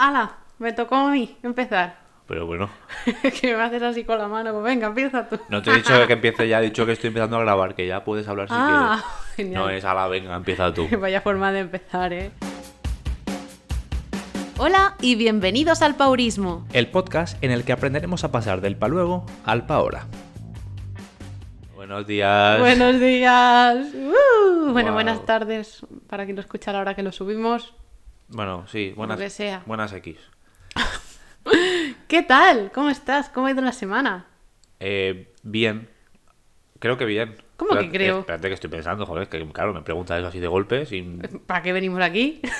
¡Hala! 0.00 0.30
Me 0.58 0.72
tocó 0.72 0.94
a 0.94 1.10
mí 1.10 1.36
empezar. 1.42 1.98
Pero 2.26 2.46
bueno, 2.46 2.70
que 3.42 3.54
me 3.54 3.62
haces 3.62 3.82
así 3.82 4.02
con 4.02 4.16
la 4.16 4.28
mano. 4.28 4.50
Pues 4.52 4.64
venga, 4.64 4.86
empieza 4.86 5.28
tú. 5.28 5.38
no 5.50 5.60
te 5.60 5.72
he 5.72 5.74
dicho 5.74 5.92
que 6.06 6.14
empiece 6.14 6.48
ya, 6.48 6.58
he 6.58 6.62
dicho 6.62 6.86
que 6.86 6.92
estoy 6.92 7.08
empezando 7.08 7.36
a 7.36 7.40
grabar, 7.40 7.74
que 7.74 7.86
ya 7.86 8.02
puedes 8.02 8.26
hablar 8.26 8.48
si 8.48 8.54
ah, 8.56 8.96
quieres. 8.96 9.26
genial. 9.36 9.62
No 9.62 9.68
es 9.68 9.84
a 9.84 9.92
la 9.92 10.08
venga, 10.08 10.34
empieza 10.34 10.72
tú. 10.72 10.88
Vaya 10.98 11.20
forma 11.20 11.52
de 11.52 11.60
empezar, 11.60 12.14
¿eh? 12.14 12.30
Hola 14.56 14.94
y 15.02 15.16
bienvenidos 15.16 15.82
al 15.82 15.96
Paurismo. 15.96 16.66
El 16.72 16.86
podcast 16.88 17.36
en 17.44 17.50
el 17.50 17.64
que 17.64 17.72
aprenderemos 17.72 18.24
a 18.24 18.32
pasar 18.32 18.62
del 18.62 18.76
pa 18.76 18.88
luego 18.88 19.26
al 19.44 19.66
pa 19.66 19.74
ahora. 19.74 20.06
Buenos 21.74 22.06
días. 22.06 22.58
Buenos 22.58 22.98
días. 22.98 23.86
Uh, 23.94 24.72
bueno, 24.72 24.94
buenas 24.94 25.26
tardes 25.26 25.84
para 26.08 26.24
quien 26.24 26.36
lo 26.36 26.40
escucha 26.40 26.70
a 26.70 26.74
la 26.74 26.80
hora 26.80 26.94
que 26.94 27.02
lo 27.02 27.12
subimos. 27.12 27.74
Bueno, 28.30 28.66
sí, 28.68 28.92
buenas, 28.96 29.18
que 29.18 29.30
sea. 29.30 29.62
buenas 29.66 29.92
X. 29.92 30.16
¿Qué 32.08 32.22
tal? 32.22 32.70
¿Cómo 32.72 32.90
estás? 32.90 33.28
¿Cómo 33.28 33.46
ha 33.46 33.50
ido 33.52 33.62
la 33.62 33.72
semana? 33.72 34.26
Eh, 34.78 35.32
bien. 35.42 35.88
Creo 36.78 36.96
que 36.96 37.04
bien. 37.04 37.36
¿Cómo 37.56 37.72
que 37.72 37.78
Espérate- 37.86 37.90
creo? 37.92 38.18
Espérate 38.20 38.48
que 38.48 38.54
estoy 38.54 38.70
pensando, 38.70 39.06
joder, 39.06 39.28
que 39.28 39.46
claro, 39.52 39.74
me 39.74 39.82
preguntas 39.82 40.18
eso 40.18 40.28
así 40.28 40.40
de 40.40 40.46
golpe 40.46 40.86
sin... 40.86 41.18
¿Para 41.46 41.62
qué 41.62 41.72
venimos 41.72 42.00
aquí? 42.02 42.40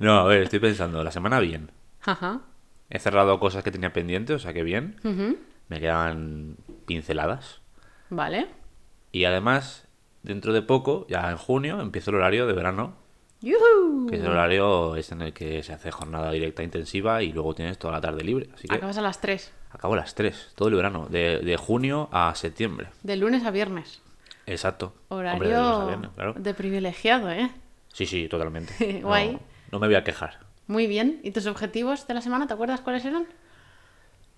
No, 0.00 0.14
a 0.20 0.24
ver, 0.24 0.42
estoy 0.44 0.60
pensando, 0.60 1.04
la 1.04 1.10
semana 1.12 1.38
bien. 1.38 1.70
Ajá. 2.00 2.40
He 2.88 2.98
cerrado 2.98 3.38
cosas 3.38 3.62
que 3.62 3.70
tenía 3.70 3.92
pendientes, 3.92 4.34
o 4.36 4.38
sea 4.38 4.54
que 4.54 4.62
bien. 4.62 4.96
Ujú. 5.04 5.36
Me 5.68 5.78
quedan 5.78 6.56
pinceladas. 6.86 7.60
Vale. 8.08 8.46
Y 9.12 9.24
además, 9.26 9.86
dentro 10.22 10.54
de 10.54 10.62
poco, 10.62 11.06
ya 11.10 11.30
en 11.30 11.36
junio, 11.36 11.82
empieza 11.82 12.10
el 12.10 12.16
horario 12.16 12.46
de 12.46 12.54
verano, 12.54 12.96
¡Yuhu! 13.42 14.06
que 14.08 14.16
es 14.16 14.22
el 14.22 14.28
horario 14.30 14.96
es 14.96 15.10
en 15.12 15.22
el 15.22 15.32
que 15.32 15.62
se 15.62 15.72
hace 15.72 15.90
jornada 15.90 16.30
directa 16.30 16.62
intensiva 16.62 17.22
y 17.22 17.32
luego 17.32 17.54
tienes 17.54 17.78
toda 17.78 17.92
la 17.94 18.00
tarde 18.00 18.22
libre. 18.24 18.48
Así 18.54 18.68
que 18.68 18.74
Acabas 18.76 18.96
a 18.98 19.02
las 19.02 19.20
3. 19.20 19.52
acabo 19.70 19.94
a 19.94 19.96
las 19.98 20.14
3, 20.14 20.52
todo 20.54 20.68
el 20.68 20.74
verano, 20.74 21.06
de, 21.10 21.38
de 21.40 21.56
junio 21.56 22.08
a 22.12 22.34
septiembre. 22.34 22.88
De 23.02 23.16
lunes 23.16 23.44
a 23.44 23.50
viernes. 23.50 24.00
Exacto. 24.46 24.94
Horario 25.08 25.32
Hombre, 25.34 25.48
de 25.48 25.54
lunes 25.56 25.76
a 25.80 25.86
viernes, 25.86 26.10
claro. 26.14 26.34
de 26.34 26.54
privilegiado, 26.54 27.30
¿eh? 27.30 27.50
Sí, 27.92 28.06
sí, 28.06 28.28
totalmente. 28.28 28.74
No- 29.02 29.08
Guay. 29.08 29.38
No, 29.70 29.78
me 29.78 29.86
voy 29.86 29.96
a 29.96 30.04
quejar. 30.04 30.38
Muy 30.66 30.86
bien. 30.86 31.20
¿Y 31.22 31.32
tus 31.32 31.46
objetivos 31.46 32.06
de 32.06 32.14
la 32.14 32.20
semana? 32.20 32.46
¿Te 32.46 32.54
acuerdas 32.54 32.80
cuáles 32.80 33.04
eran? 33.04 33.26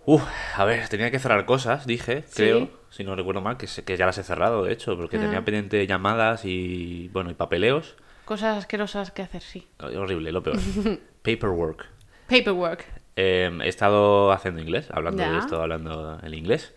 Uf, 0.07 0.23
a 0.57 0.65
ver, 0.65 0.87
tenía 0.89 1.11
que 1.11 1.19
cerrar 1.19 1.47
cosas, 1.47 1.87
dije, 1.87 2.25
creo, 2.35 2.69
si 2.91 3.05
no 3.05 3.17
recuerdo 3.17 3.41
mal, 3.41 3.57
que, 3.57 3.67
se- 3.67 3.85
que 3.85 3.97
ya 3.97 4.05
las 4.05 4.19
he 4.19 4.23
cerrado, 4.23 4.65
de 4.65 4.73
hecho, 4.73 4.97
porque 4.99 5.19
tenía 5.19 5.39
Ah. 5.39 5.45
pendiente 5.45 5.87
llamadas 5.87 6.45
y, 6.45 7.09
bueno, 7.13 7.31
y 7.31 7.35
papeleos. 7.35 7.97
Cosas 8.25 8.57
asquerosas 8.59 9.11
que 9.11 9.23
hacer, 9.23 9.43
sí. 9.43 9.67
Horrible, 9.81 10.33
lo 10.33 10.43
peor. 10.43 10.57
Paperwork. 11.23 11.87
Paperwork. 12.29 12.85
Eh, 13.17 13.51
he 13.63 13.69
estado 13.69 14.33
haciendo 14.33 14.61
inglés, 14.61 14.89
hablando 14.91 15.23
Ya. 15.23 15.33
de 15.33 15.39
esto, 15.39 15.61
hablando 15.61 16.19
el 16.23 16.35
inglés. 16.35 16.75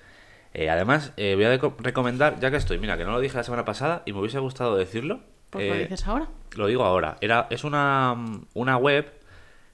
Eh, 0.54 0.70
además, 0.70 1.14
eh, 1.18 1.36
voy 1.36 1.46
a 1.46 1.58
recomendar, 1.80 2.40
ya 2.40 2.52
que 2.52 2.58
estoy, 2.58 2.80
mira, 2.80 2.98
que 2.98 3.06
no 3.06 3.12
lo 3.12 3.20
dije 3.20 3.38
la 3.38 3.44
semana 3.44 3.66
pasada 3.66 4.04
y 4.06 4.14
me 4.14 4.20
hubiese 4.20 4.40
gustado 4.40 4.76
decirlo. 4.76 5.22
Pues 5.50 5.68
lo 5.68 5.76
eh, 5.76 5.80
dices 5.84 6.06
ahora. 6.08 6.28
lo 6.56 6.68
digo 6.68 6.84
ahora. 6.84 7.18
Era, 7.22 7.48
es 7.50 7.64
una, 7.64 8.16
una 8.54 8.78
web 8.78 9.12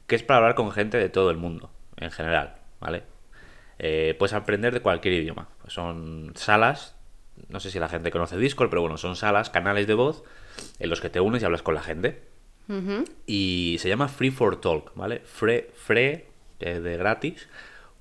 que 0.08 0.16
es 0.16 0.24
para 0.24 0.38
hablar 0.38 0.56
con 0.56 0.72
gente 0.72 0.98
de 0.98 1.10
todo 1.10 1.32
el 1.32 1.38
mundo, 1.38 1.72
en 1.98 2.12
general, 2.12 2.56
¿vale? 2.80 3.04
Eh, 3.80 4.16
puedes 4.20 4.34
aprender 4.34 4.74
de 4.74 4.82
cualquier 4.82 5.16
idioma. 5.16 5.48
Son 5.68 6.32
salas, 6.36 6.96
no 7.50 7.60
sé 7.60 7.72
si 7.72 7.80
la 7.80 7.90
gente 7.90 8.12
conoce 8.12 8.38
Discord, 8.38 8.70
pero 8.70 8.82
bueno, 8.82 8.98
son 8.98 9.16
salas, 9.16 9.50
canales 9.50 9.88
de 9.88 9.94
voz 9.96 10.24
en 10.80 10.90
los 10.90 11.02
que 11.02 11.10
te 11.10 11.20
unes 11.20 11.42
y 11.42 11.46
hablas 11.46 11.62
con 11.64 11.76
la 11.76 11.82
gente. 11.82 12.24
Y 13.28 13.78
se 13.80 13.90
llama 13.90 14.08
Free 14.08 14.32
for 14.32 14.60
Talk, 14.62 14.92
¿vale? 14.96 15.20
Free, 15.26 15.66
free 15.76 16.24
eh, 16.60 16.80
de 16.80 16.98
gratis, 16.98 17.48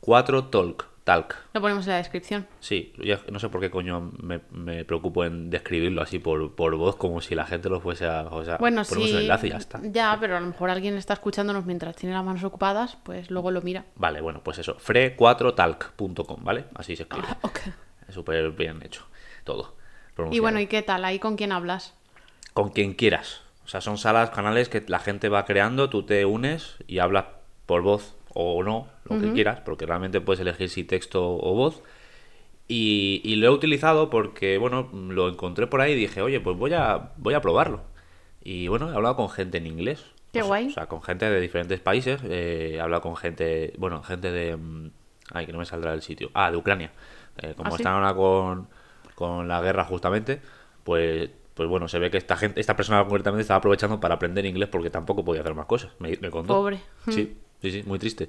4 0.01 0.45
Talk, 0.45 0.87
Talk. 1.05 1.37
Lo 1.53 1.61
ponemos 1.61 1.85
en 1.87 1.91
la 1.93 1.97
descripción. 1.99 2.47
Sí, 2.61 2.93
ya 2.99 3.21
no 3.31 3.41
sé 3.41 3.49
por 3.49 3.61
qué 3.61 3.71
coño 3.71 4.13
me, 4.23 4.41
me 4.53 4.85
preocupo 4.85 5.25
en 5.25 5.51
describirlo 5.51 6.01
así 6.01 6.21
por, 6.21 6.55
por 6.55 6.77
voz, 6.77 6.95
como 6.95 7.21
si 7.21 7.35
la 7.35 7.45
gente 7.45 7.69
lo 7.69 7.81
fuese 7.81 8.07
a... 8.07 8.23
O 8.31 8.45
sea, 8.45 8.57
Bueno, 8.59 8.83
ponemos 8.89 9.11
sí. 9.11 9.17
el 9.17 9.23
enlace 9.23 9.49
y 9.49 9.51
ya 9.51 9.57
está. 9.57 9.81
Ya, 9.83 10.17
pero 10.21 10.37
a 10.37 10.41
lo 10.41 10.47
mejor 10.47 10.71
alguien 10.71 10.95
está 10.97 11.15
escuchándonos 11.15 11.67
mientras 11.67 11.97
tiene 11.97 12.15
las 12.15 12.25
manos 12.25 12.45
ocupadas, 12.45 12.97
pues 13.03 13.33
luego 13.33 13.51
lo 13.51 13.63
mira. 13.63 13.85
Vale, 13.97 14.21
bueno, 14.21 14.43
pues 14.45 14.59
eso, 14.59 14.77
fre4talk.com, 14.79 16.45
¿vale? 16.45 16.67
Así 16.75 16.95
se 16.97 17.03
escribe. 17.03 17.27
Ah, 17.43 17.51
súper 18.11 18.53
bien 18.53 18.81
hecho, 18.83 19.05
todo. 19.45 19.75
Y 20.31 20.39
bueno, 20.41 20.61
¿y 20.61 20.67
qué 20.67 20.83
tal? 20.83 21.05
¿Ahí 21.05 21.19
con 21.19 21.37
quién 21.37 21.53
hablas? 21.53 21.95
Con 22.55 22.71
quien 22.71 22.95
quieras. 22.95 23.43
O 23.65 23.69
sea, 23.69 23.81
son 23.81 23.97
salas, 23.99 24.31
canales 24.31 24.69
que 24.69 24.83
la 24.89 24.99
gente 24.99 25.29
va 25.29 25.45
creando, 25.45 25.89
tú 25.89 26.03
te 26.03 26.25
unes 26.25 26.77
y 26.87 26.99
hablas 26.99 27.27
por 27.67 27.83
voz 27.83 28.17
o 28.35 28.63
no, 28.63 28.89
lo 29.05 29.21
que 29.21 29.33
quieras, 29.33 29.61
porque 29.61 29.87
realmente 29.87 30.21
puedes 30.21 30.41
elegir 30.41 30.69
si 30.69 30.85
texto 30.85 31.23
o 31.37 31.55
voz. 31.55 31.83
Y, 32.69 33.21
y 33.25 33.37
lo 33.37 33.47
he 33.47 33.51
utilizado 33.51 34.09
porque, 34.11 34.57
bueno, 34.59 34.89
lo 34.93 35.29
encontré 35.29 35.67
por 35.67 35.81
ahí 35.81 35.93
y 35.93 35.97
dije, 35.97 36.23
oye, 36.23 36.41
pues 36.41 36.57
voy 36.57 36.73
a, 36.73 37.13
voy 37.17 37.35
a 37.35 37.41
probarlo. 37.41 37.83
Y 38.43 38.69
bueno, 38.69 38.91
he 38.91 38.95
hablado 38.95 39.17
con 39.17 39.29
gente 39.29 39.59
en 39.59 39.67
inglés. 39.67 40.05
Qué 40.33 40.41
O 40.41 40.45
sea- 40.45 40.49
guay. 40.49 40.67
O 40.69 40.71
sea, 40.71 40.87
con 40.87 41.03
gente 41.03 41.29
de 41.29 41.41
diferentes 41.41 41.81
países. 41.81 42.21
eh, 42.25 42.73
he 42.75 42.81
hablado 42.81 43.03
con 43.03 43.17
gente, 43.17 43.75
bueno, 43.79 44.03
gente 44.03 44.31
de... 44.33 44.57
mm, 44.57 44.91
Ay, 45.35 45.47
que 45.47 45.53
no 45.53 45.59
me 45.59 45.65
saldrá 45.67 45.95
el 45.95 46.03
sitio. 46.03 46.31
Ah, 46.35 46.51
de 46.51 46.57
Ucrania. 46.57 46.91
Eh, 47.39 47.55
como 47.57 47.69
¿Ah, 47.69 47.77
sí? 47.77 47.83
están 47.83 47.95
ahora 47.95 48.15
con, 48.15 48.69
con 49.15 49.49
la 49.49 49.61
guerra 49.63 49.85
justamente, 49.85 50.41
pues, 50.85 51.31
pues 51.55 51.69
bueno, 51.69 51.89
se 51.89 51.99
ve 51.99 52.11
que 52.11 52.19
esta 52.19 52.37
gente, 52.37 52.61
esta 52.61 52.77
persona 52.77 53.03
concretamente 53.05 53.43
estaba 53.43 53.59
aprovechando 53.59 54.01
para 54.01 54.15
aprender 54.15 54.45
inglés 54.47 54.69
porque 54.71 54.91
tampoco 54.91 55.25
podía 55.25 55.43
hacer 55.43 55.55
más 55.55 55.67
cosas. 55.67 55.93
Me, 55.99 56.17
me 56.21 56.31
contó. 56.31 56.55
Pobre. 56.55 56.81
Sí, 57.09 57.37
sí, 57.61 57.71
sí, 57.71 57.83
muy 57.87 57.99
triste. 57.99 58.29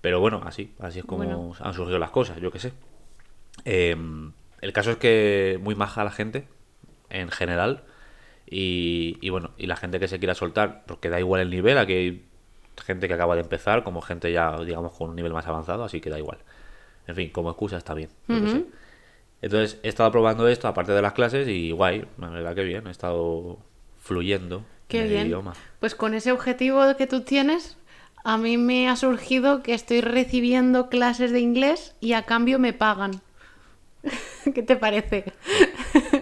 Pero 0.00 0.20
bueno, 0.20 0.40
así, 0.44 0.72
así 0.80 0.98
es 1.00 1.04
como 1.04 1.24
Bueno. 1.24 1.52
han 1.60 1.74
surgido 1.74 1.98
las 1.98 2.10
cosas, 2.10 2.40
yo 2.40 2.50
qué 2.50 2.58
sé. 2.58 2.72
Eh, 3.64 3.96
el 4.60 4.72
caso 4.72 4.92
es 4.92 4.96
que 4.96 5.58
muy 5.62 5.74
maja 5.74 6.02
la 6.04 6.10
gente, 6.10 6.48
en 7.10 7.30
general. 7.30 7.84
Y, 8.46 9.18
y 9.20 9.30
bueno, 9.30 9.50
y 9.56 9.66
la 9.66 9.76
gente 9.76 9.98
que 10.00 10.08
se 10.08 10.18
quiera 10.18 10.34
soltar, 10.34 10.84
porque 10.86 11.08
da 11.08 11.18
igual 11.20 11.40
el 11.40 11.50
nivel, 11.50 11.78
aquí 11.78 11.92
hay 11.94 12.24
gente 12.84 13.08
que 13.08 13.14
acaba 13.14 13.34
de 13.34 13.42
empezar, 13.42 13.82
como 13.84 14.00
gente 14.02 14.32
ya, 14.32 14.56
digamos, 14.64 14.92
con 14.92 15.10
un 15.10 15.16
nivel 15.16 15.32
más 15.32 15.46
avanzado, 15.46 15.84
así 15.84 16.00
que 16.00 16.10
da 16.10 16.18
igual. 16.18 16.38
En 17.06 17.14
fin, 17.14 17.30
como 17.30 17.50
excusa 17.50 17.76
está 17.76 17.94
bien. 17.94 18.10
yo 18.28 18.40
qué 18.42 18.50
sé. 18.50 18.64
Entonces 19.42 19.78
he 19.82 19.88
estado 19.88 20.10
probando 20.12 20.48
esto 20.48 20.68
aparte 20.68 20.92
de 20.92 21.02
las 21.02 21.12
clases 21.12 21.48
y 21.48 21.72
guay, 21.72 22.04
la 22.18 22.30
verdad 22.30 22.54
que 22.54 22.62
bien, 22.62 22.86
he 22.86 22.90
estado 22.90 23.58
fluyendo 24.00 24.64
Qué 24.88 24.98
en 24.98 25.04
el 25.04 25.10
bien. 25.10 25.26
idioma. 25.26 25.52
Pues 25.80 25.94
con 25.94 26.14
ese 26.14 26.32
objetivo 26.32 26.80
que 26.96 27.06
tú 27.06 27.22
tienes, 27.22 27.76
a 28.24 28.38
mí 28.38 28.56
me 28.56 28.88
ha 28.88 28.94
surgido 28.96 29.62
que 29.62 29.74
estoy 29.74 30.00
recibiendo 30.00 30.88
clases 30.88 31.32
de 31.32 31.40
inglés 31.40 31.94
y 32.00 32.12
a 32.12 32.22
cambio 32.22 32.58
me 32.60 32.72
pagan. 32.72 33.20
¿Qué 34.54 34.62
te 34.62 34.76
parece? 34.76 35.24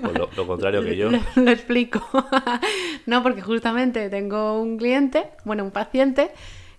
Pues 0.03 0.19
lo, 0.19 0.31
lo 0.35 0.47
contrario 0.47 0.83
que 0.83 0.97
yo. 0.97 1.11
Lo, 1.11 1.21
lo 1.37 1.51
explico. 1.51 2.03
no, 3.07 3.23
porque 3.23 3.43
justamente 3.43 4.09
tengo 4.09 4.61
un 4.61 4.79
cliente, 4.79 5.29
bueno, 5.45 5.65
un 5.65 5.71
paciente, 5.71 6.31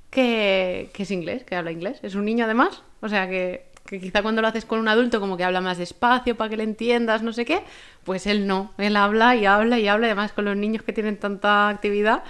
que, 0.10 0.90
que 0.94 1.04
es 1.04 1.12
inglés, 1.12 1.44
que 1.44 1.56
habla 1.56 1.72
inglés. 1.72 2.00
Es 2.04 2.16
un 2.16 2.26
niño 2.26 2.46
además. 2.46 2.84
O 3.02 3.10
sea 3.10 3.28
que, 3.28 3.71
que 3.92 4.00
quizá 4.00 4.22
cuando 4.22 4.42
lo 4.42 4.48
haces 4.48 4.64
con 4.64 4.80
un 4.80 4.88
adulto 4.88 5.20
como 5.20 5.36
que 5.36 5.44
habla 5.44 5.60
más 5.60 5.78
despacio 5.78 6.38
para 6.38 6.50
que 6.50 6.56
le 6.56 6.64
entiendas, 6.64 7.24
no 7.24 7.34
sé 7.34 7.44
qué, 7.44 7.62
pues 8.06 8.26
él 8.26 8.48
no. 8.48 8.72
Él 8.78 8.96
habla 8.96 9.36
y 9.36 9.46
habla 9.46 9.80
y 9.80 9.90
habla, 9.90 10.08
además 10.08 10.32
con 10.32 10.46
los 10.46 10.56
niños 10.56 10.82
que 10.84 10.94
tienen 10.94 11.18
tanta 11.18 11.68
actividad. 11.68 12.24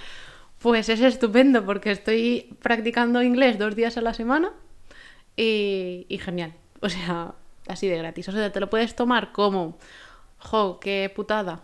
Pues 0.58 0.88
es 0.88 1.00
estupendo 1.00 1.64
porque 1.64 1.92
estoy 1.92 2.56
practicando 2.60 3.22
inglés 3.22 3.60
dos 3.60 3.76
días 3.76 3.96
a 3.96 4.00
la 4.00 4.12
semana 4.12 4.50
y, 5.36 6.04
y 6.08 6.18
genial. 6.18 6.52
O 6.80 6.88
sea, 6.88 7.34
así 7.68 7.86
de 7.86 7.96
gratis. 7.96 8.28
O 8.28 8.32
sea, 8.32 8.50
te 8.50 8.58
lo 8.58 8.68
puedes 8.68 8.96
tomar 8.96 9.30
como, 9.30 9.78
jo, 10.38 10.80
qué 10.80 11.12
putada, 11.14 11.60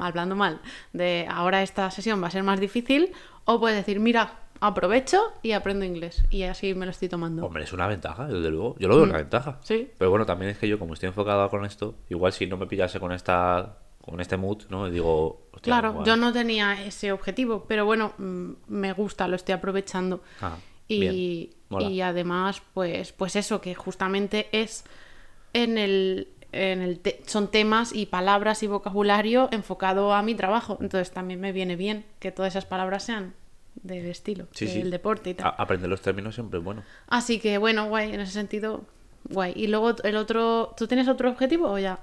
hablando 0.00 0.34
mal, 0.34 0.60
de 0.92 1.28
ahora 1.30 1.62
esta 1.62 1.88
sesión 1.92 2.20
va 2.20 2.26
a 2.26 2.32
ser 2.32 2.42
más 2.42 2.58
difícil, 2.58 3.12
o 3.44 3.60
puedes 3.60 3.76
decir, 3.76 4.00
mira, 4.00 4.40
aprovecho 4.66 5.20
y 5.42 5.52
aprendo 5.52 5.84
inglés. 5.84 6.24
Y 6.30 6.42
así 6.44 6.74
me 6.74 6.84
lo 6.86 6.90
estoy 6.90 7.08
tomando. 7.08 7.44
Hombre, 7.44 7.64
es 7.64 7.72
una 7.72 7.86
ventaja, 7.86 8.26
desde 8.26 8.50
luego. 8.50 8.76
Yo 8.78 8.88
lo 8.88 8.96
veo 8.96 9.04
una 9.04 9.18
ventaja. 9.18 9.52
Mm. 9.52 9.56
Sí. 9.62 9.90
Pero 9.98 10.10
bueno, 10.10 10.26
también 10.26 10.50
es 10.50 10.58
que 10.58 10.68
yo, 10.68 10.78
como 10.78 10.94
estoy 10.94 11.08
enfocado 11.08 11.48
con 11.50 11.64
esto, 11.64 11.94
igual 12.10 12.32
si 12.32 12.46
no 12.46 12.56
me 12.56 12.66
pillase 12.66 12.98
con 13.00 13.12
esta 13.12 13.78
con 14.00 14.20
este 14.20 14.36
mood, 14.36 14.64
¿no? 14.68 14.86
Y 14.86 14.90
digo, 14.90 15.46
hostia, 15.52 15.62
Claro, 15.72 15.90
igual. 15.92 16.06
yo 16.06 16.16
no 16.16 16.30
tenía 16.30 16.84
ese 16.84 17.10
objetivo, 17.10 17.64
pero 17.66 17.86
bueno, 17.86 18.12
mm, 18.18 18.50
me 18.68 18.92
gusta, 18.92 19.26
lo 19.28 19.34
estoy 19.36 19.54
aprovechando. 19.54 20.22
Ah, 20.42 20.58
y, 20.88 21.54
y 21.80 22.00
además, 22.02 22.60
pues, 22.74 23.12
pues 23.12 23.34
eso, 23.36 23.62
que 23.62 23.74
justamente 23.74 24.48
es 24.52 24.84
en 25.54 25.78
el, 25.78 26.28
en 26.52 26.82
el 26.82 27.00
te- 27.00 27.22
son 27.26 27.50
temas 27.50 27.94
y 27.94 28.04
palabras 28.04 28.62
y 28.62 28.66
vocabulario 28.66 29.48
enfocado 29.52 30.12
a 30.12 30.22
mi 30.22 30.34
trabajo. 30.34 30.76
Entonces 30.82 31.10
también 31.10 31.40
me 31.40 31.52
viene 31.52 31.74
bien 31.74 32.04
que 32.18 32.30
todas 32.30 32.52
esas 32.52 32.66
palabras 32.66 33.04
sean 33.04 33.32
del 33.82 34.06
estilo, 34.06 34.46
Sí, 34.52 34.66
del 34.66 34.84
sí. 34.84 34.90
deporte 34.90 35.30
y 35.30 35.34
tal. 35.34 35.46
A- 35.46 35.50
aprender 35.50 35.90
los 35.90 36.00
términos 36.00 36.34
siempre 36.34 36.58
es 36.58 36.64
bueno. 36.64 36.82
Así 37.08 37.38
que 37.40 37.58
bueno, 37.58 37.86
guay, 37.88 38.12
en 38.12 38.20
ese 38.20 38.32
sentido, 38.32 38.84
guay. 39.30 39.52
Y 39.56 39.66
luego 39.66 39.94
el 40.04 40.16
otro, 40.16 40.74
¿tú 40.76 40.86
tienes 40.86 41.08
otro 41.08 41.30
objetivo 41.30 41.70
o 41.70 41.78
ya? 41.78 41.98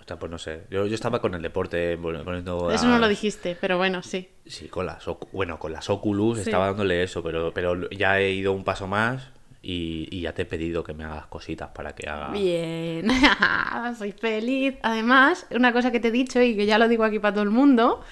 O 0.00 0.06
sea, 0.06 0.18
pues 0.18 0.30
no 0.30 0.36
sé. 0.38 0.64
Yo, 0.70 0.86
yo 0.86 0.94
estaba 0.94 1.20
con 1.22 1.34
el 1.34 1.40
deporte 1.40 1.96
poniendo. 1.96 2.70
Eso 2.70 2.86
no 2.86 2.98
lo 2.98 3.08
dijiste, 3.08 3.56
pero 3.58 3.78
bueno, 3.78 4.02
sí. 4.02 4.28
Sí, 4.44 4.68
con 4.68 4.84
las 4.84 5.02
bueno, 5.32 5.58
con 5.58 5.72
las 5.72 5.88
Oculus 5.88 6.36
Sí. 6.38 6.42
estaba 6.44 6.66
dándole 6.66 7.02
eso, 7.02 7.22
pero, 7.22 7.52
pero 7.54 7.88
ya 7.90 8.20
he 8.20 8.30
ido 8.32 8.52
un 8.52 8.64
paso 8.64 8.86
más 8.86 9.30
y, 9.62 10.06
y 10.10 10.20
ya 10.20 10.34
te 10.34 10.42
he 10.42 10.44
pedido 10.44 10.84
que 10.84 10.92
me 10.92 11.04
hagas 11.04 11.24
cositas 11.28 11.70
para 11.70 11.94
que 11.94 12.06
haga. 12.06 12.28
Bien, 12.32 13.08
soy 13.98 14.12
feliz. 14.12 14.74
Además, 14.82 15.46
una 15.50 15.72
cosa 15.72 15.90
que 15.90 16.00
te 16.00 16.08
he 16.08 16.12
dicho 16.12 16.42
y 16.42 16.54
que 16.54 16.66
ya 16.66 16.76
lo 16.78 16.86
digo 16.88 17.02
aquí 17.04 17.18
para 17.18 17.32
todo 17.32 17.44
el 17.44 17.50
mundo, 17.50 18.02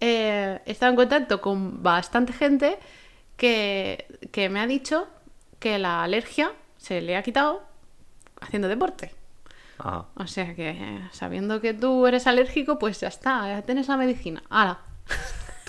eh, 0.00 0.60
he 0.64 0.70
estado 0.70 0.90
en 0.90 0.96
contacto 0.96 1.40
con 1.40 1.82
bastante 1.82 2.32
gente 2.32 2.78
que, 3.36 4.06
que 4.32 4.48
me 4.48 4.60
ha 4.60 4.66
dicho 4.66 5.08
que 5.58 5.78
la 5.78 6.02
alergia 6.02 6.52
se 6.76 7.00
le 7.00 7.16
ha 7.16 7.22
quitado 7.22 7.62
haciendo 8.40 8.68
deporte. 8.68 9.12
Ajá. 9.78 10.06
O 10.16 10.26
sea 10.26 10.54
que 10.54 10.70
eh, 10.70 11.08
sabiendo 11.12 11.60
que 11.60 11.74
tú 11.74 12.06
eres 12.06 12.26
alérgico, 12.26 12.78
pues 12.78 13.00
ya 13.00 13.08
está, 13.08 13.48
ya 13.48 13.62
tienes 13.62 13.88
la 13.88 13.96
medicina. 13.96 14.42
¡Hala! 14.50 14.78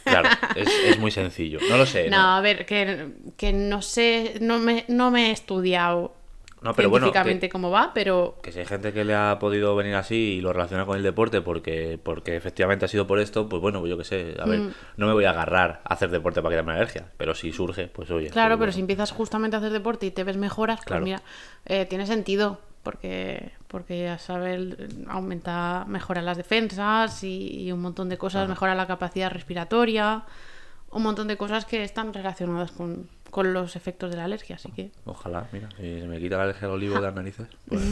Claro, 0.03 0.29
es, 0.55 0.69
es 0.85 0.99
muy 0.99 1.11
sencillo. 1.11 1.59
No 1.69 1.77
lo 1.77 1.85
sé. 1.85 2.09
No, 2.09 2.17
No, 2.17 2.35
a 2.35 2.41
ver, 2.41 2.65
que, 2.65 3.13
que 3.37 3.53
no 3.53 3.81
sé, 3.81 4.37
no 4.41 4.59
me, 4.59 4.85
no 4.87 5.11
me 5.11 5.29
he 5.29 5.31
estudiado 5.31 6.15
No, 6.61 6.73
pero 6.73 6.89
bueno, 6.89 7.11
que- 7.11 7.49
cómo 7.49 7.69
va, 7.69 7.91
pero 7.93 8.37
Que 8.41 8.51
si 8.51 8.59
hay 8.59 8.65
gente 8.65 8.91
que 8.91 9.03
le 9.05 9.13
ha 9.13 9.37
podido 9.39 9.75
venir 9.75 9.93
así 9.95 10.15
y 10.37 10.41
lo 10.41 10.51
relaciona 10.51 10.85
con 10.85 10.97
el 10.97 11.03
deporte 11.03 11.41
porque, 11.41 11.99
porque 12.01 12.35
efectivamente 12.35 12.85
ha 12.85 12.87
sido 12.87 13.05
por 13.05 13.19
esto, 13.19 13.47
pues 13.47 13.61
bueno, 13.61 13.79
pues 13.81 13.89
yo 13.91 13.97
qué 13.97 14.03
sé. 14.03 14.35
A 14.39 14.45
ver, 14.45 14.59
Mm. 14.61 14.71
no 14.97 15.05
me 15.07 15.13
voy 15.13 15.25
a 15.25 15.29
agarrar 15.31 15.81
a 15.83 15.93
hacer 15.93 16.09
deporte 16.09 16.41
para 16.41 16.53
quitarme 16.55 16.71
la 16.73 16.77
alergia, 16.79 17.11
pero 17.17 17.35
si 17.35 17.51
surge, 17.51 17.87
pues 17.87 18.09
oye. 18.09 18.29
Claro, 18.29 18.57
pues 18.57 18.61
pero 18.67 18.71
si 18.71 18.79
empiezas 18.79 19.11
justamente 19.11 19.55
a 19.57 19.59
hacer 19.59 19.71
deporte 19.73 20.05
y 20.07 20.11
te 20.11 20.23
ves 20.23 20.37
mejoras, 20.37 20.77
pues 20.77 20.87
Claro. 20.87 21.03
mira, 21.03 21.21
eh, 21.65 21.85
tiene 21.85 22.07
sentido, 22.07 22.59
porque, 22.83 23.51
porque 23.67 24.03
ya 24.03 24.17
sabes, 24.17 24.75
aumenta, 25.07 25.85
mejora 25.87 26.21
las 26.21 26.37
defensas 26.37 27.23
y, 27.23 27.63
y 27.63 27.71
un 27.71 27.81
montón 27.81 28.09
de 28.09 28.17
cosas, 28.17 28.47
mejora 28.49 28.75
la 28.75 28.87
capacidad 28.87 29.29
respiratoria, 29.31 30.23
un 30.91 31.03
montón 31.03 31.27
de 31.27 31.35
cosas 31.37 31.65
que 31.65 31.83
están 31.83 32.13
relacionadas 32.13 32.71
con, 32.71 33.09
con 33.35 33.51
los 33.51 33.75
efectos 33.75 34.09
de 34.09 34.15
la 34.15 34.23
alergia, 34.23 34.55
así 34.55 34.71
que 34.71 34.91
Ojalá, 35.03 35.45
mira, 35.51 35.67
si 35.75 35.99
se 35.99 36.07
me 36.07 36.19
quita 36.19 36.37
la 36.37 36.43
alergia 36.43 36.69
al 36.69 36.75
olivo 36.75 36.95
de 36.95 37.01
las 37.01 37.13
narices, 37.13 37.49
pues 37.67 37.83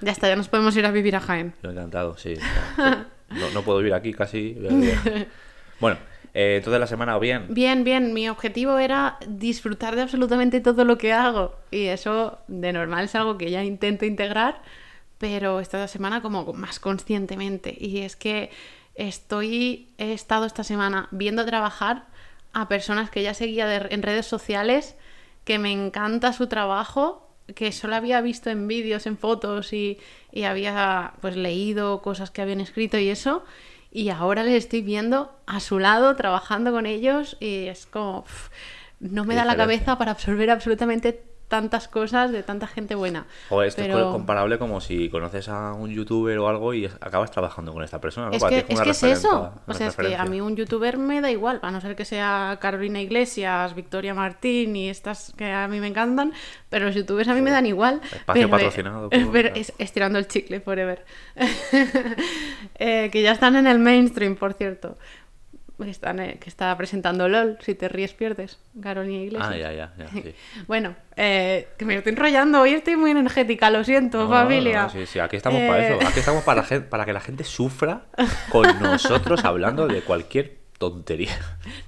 ya 0.00 0.12
está, 0.12 0.28
ya 0.28 0.34
nos 0.34 0.48
podemos 0.48 0.74
ir 0.78 0.86
a 0.86 0.90
vivir 0.90 1.14
a 1.14 1.20
Jaén. 1.20 1.52
yo 1.62 1.68
encantado, 1.72 2.16
sí. 2.16 2.32
No, 3.28 3.50
no 3.52 3.60
puedo 3.64 3.80
vivir 3.80 3.92
aquí 3.92 4.14
casi. 4.14 4.56
Bueno, 5.80 5.98
eh, 6.32 6.56
entonces 6.56 6.80
la 6.80 6.86
semana 6.86 7.18
o 7.18 7.20
bien. 7.20 7.44
Bien, 7.50 7.84
bien, 7.84 8.14
mi 8.14 8.30
objetivo 8.30 8.78
era 8.78 9.18
disfrutar 9.28 9.94
de 9.94 10.02
absolutamente 10.02 10.60
todo 10.60 10.86
lo 10.86 10.96
que 10.96 11.12
hago 11.12 11.54
y 11.70 11.84
eso 11.84 12.38
de 12.48 12.72
normal 12.72 13.04
es 13.04 13.14
algo 13.14 13.36
que 13.36 13.50
ya 13.50 13.62
intento 13.62 14.06
integrar, 14.06 14.62
pero 15.18 15.60
esta 15.60 15.86
semana 15.86 16.22
como 16.22 16.50
más 16.54 16.80
conscientemente 16.80 17.76
y 17.78 17.98
es 17.98 18.16
que 18.16 18.50
estoy, 18.94 19.90
he 19.98 20.14
estado 20.14 20.46
esta 20.46 20.64
semana 20.64 21.08
viendo 21.10 21.44
trabajar 21.44 22.06
a 22.52 22.68
personas 22.68 23.10
que 23.10 23.22
ya 23.22 23.34
seguía 23.34 23.66
de- 23.66 23.88
en 23.94 24.02
redes 24.02 24.26
sociales, 24.26 24.96
que 25.44 25.58
me 25.58 25.72
encanta 25.72 26.32
su 26.32 26.46
trabajo, 26.46 27.28
que 27.54 27.72
solo 27.72 27.96
había 27.96 28.20
visto 28.20 28.50
en 28.50 28.68
vídeos, 28.68 29.06
en 29.06 29.16
fotos 29.16 29.72
y, 29.72 29.98
y 30.32 30.42
había 30.44 31.14
pues 31.20 31.36
leído 31.36 32.02
cosas 32.02 32.30
que 32.30 32.42
habían 32.42 32.60
escrito 32.60 32.98
y 32.98 33.08
eso. 33.08 33.44
Y 33.90 34.10
ahora 34.10 34.42
les 34.44 34.54
estoy 34.54 34.82
viendo 34.82 35.32
a 35.46 35.60
su 35.60 35.78
lado, 35.78 36.14
trabajando 36.16 36.72
con 36.72 36.84
ellos 36.84 37.36
y 37.40 37.66
es 37.68 37.86
como... 37.86 38.24
no 39.00 39.24
me 39.24 39.34
da 39.34 39.44
la 39.46 39.52
cabeza 39.56 39.96
para 39.96 40.10
absorber 40.10 40.50
absolutamente 40.50 41.22
tantas 41.48 41.88
cosas 41.88 42.30
de 42.30 42.42
tanta 42.42 42.66
gente 42.66 42.94
buena. 42.94 43.26
Joder, 43.48 43.68
esto 43.68 43.82
Pero- 43.82 43.98
es 43.98 44.04
comparable 44.12 44.58
como 44.58 44.80
si 44.80 45.08
conoces 45.08 45.48
a 45.48 45.72
un 45.72 45.90
youtuber 45.90 46.38
o 46.38 46.48
algo 46.48 46.74
y 46.74 46.86
acabas 46.86 47.30
trabajando 47.30 47.72
con 47.72 47.82
esta 47.82 48.00
persona, 48.00 48.28
¿no? 48.28 48.32
Es 48.34 48.44
que, 48.44 48.66
es, 48.68 48.80
que 48.80 48.90
es 48.90 49.02
eso. 49.02 49.52
O 49.66 49.74
sea, 49.74 49.88
es 49.88 49.96
que 49.96 50.14
a 50.14 50.24
mí 50.26 50.40
un 50.40 50.56
youtuber 50.56 50.98
me 50.98 51.20
da 51.20 51.30
igual, 51.30 51.58
a 51.62 51.70
no 51.70 51.80
ser 51.80 51.96
que 51.96 52.04
sea 52.04 52.58
Carolina 52.60 53.00
Iglesias, 53.00 53.74
Victoria 53.74 54.14
Martín 54.14 54.76
y 54.76 54.88
estas 54.90 55.32
que 55.36 55.50
a 55.50 55.66
mí 55.68 55.80
me 55.80 55.86
encantan, 55.88 56.32
pero 56.68 56.86
los 56.86 56.94
youtubers 56.94 57.28
a 57.28 57.34
mí 57.34 57.40
me 57.40 57.50
dan 57.50 57.66
igual. 57.66 58.00
Espacio 58.04 58.26
pero, 58.34 58.50
patrocinado 58.50 59.08
por- 59.10 59.32
pero 59.32 59.48
es- 59.54 59.72
estirando 59.78 60.18
el 60.18 60.28
chicle 60.28 60.60
forever. 60.60 61.04
Eh, 62.80 63.08
que 63.10 63.22
ya 63.22 63.32
están 63.32 63.56
en 63.56 63.66
el 63.66 63.78
mainstream, 63.78 64.36
por 64.36 64.52
cierto. 64.52 64.96
Están, 65.86 66.18
eh, 66.18 66.38
que 66.40 66.48
está 66.50 66.76
presentando 66.76 67.28
LOL, 67.28 67.56
si 67.60 67.74
te 67.74 67.88
ríes 67.88 68.12
pierdes, 68.12 68.58
Carolina 68.82 69.22
Iglesias. 69.22 69.50
Ah, 69.52 69.56
ya, 69.56 69.72
ya, 69.72 69.92
ya, 69.96 70.08
sí. 70.12 70.34
Bueno, 70.66 70.96
eh, 71.16 71.68
que 71.78 71.84
me 71.84 71.94
estoy 71.96 72.12
enrollando, 72.12 72.60
hoy 72.60 72.70
estoy 72.74 72.96
muy 72.96 73.12
energética, 73.12 73.70
lo 73.70 73.84
siento, 73.84 74.24
No, 74.24 74.28
familia. 74.28 74.82
no, 74.84 74.90
sí, 74.90 75.06
sí, 75.06 75.20
aquí 75.20 75.36
estamos 75.36 75.60
para 75.62 75.86
eso. 75.88 76.06
Aquí 76.06 76.18
estamos 76.18 76.42
para, 76.42 77.04
que 77.04 77.12
la 77.12 77.20
gente 77.20 77.44
sufra 77.44 78.06
con 78.50 78.64
nosotros 78.82 79.44
hablando 79.44 79.86
de 79.86 80.02
cualquier 80.02 80.58
tontería. 80.78 81.36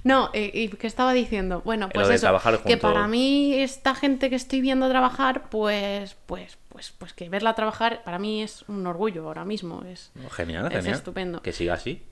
No, 0.03 0.29
eh, 0.33 0.51
¿y 0.53 0.67
qué 0.69 0.87
estaba 0.87 1.13
diciendo? 1.13 1.61
Bueno, 1.65 1.89
pues 1.89 2.09
eso, 2.09 2.39
que 2.65 2.77
para 2.77 3.07
mí 3.07 3.55
esta 3.55 3.95
gente 3.95 4.29
que 4.29 4.35
estoy 4.35 4.61
viendo 4.61 4.89
trabajar, 4.89 5.49
pues, 5.49 6.15
pues, 6.25 6.57
pues, 6.69 6.93
pues 6.97 7.13
que 7.13 7.29
verla 7.29 7.55
trabajar 7.55 8.03
para 8.03 8.19
mí 8.19 8.41
es 8.41 8.63
un 8.67 8.85
orgullo 8.87 9.27
ahora 9.27 9.45
mismo. 9.45 9.83
Es, 9.83 10.11
Genial, 10.31 10.67
Es 10.67 10.73
genial. 10.73 10.93
estupendo. 10.95 11.41
Que 11.41 11.51
siga 11.53 11.73
así. 11.73 12.03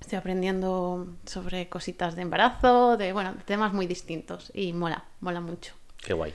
Estoy 0.00 0.18
aprendiendo 0.18 1.06
sobre 1.26 1.68
cositas 1.68 2.16
de 2.16 2.22
embarazo, 2.22 2.96
de 2.96 3.12
bueno, 3.12 3.34
temas 3.44 3.72
muy 3.72 3.86
distintos 3.86 4.50
y 4.54 4.72
mola, 4.72 5.04
mola 5.20 5.40
mucho. 5.40 5.74
Qué 5.98 6.12
guay. 6.12 6.32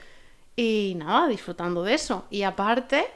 Y 0.56 0.94
nada, 0.96 1.26
disfrutando 1.28 1.82
de 1.82 1.94
eso. 1.94 2.26
Y 2.30 2.42
aparte, 2.42 3.06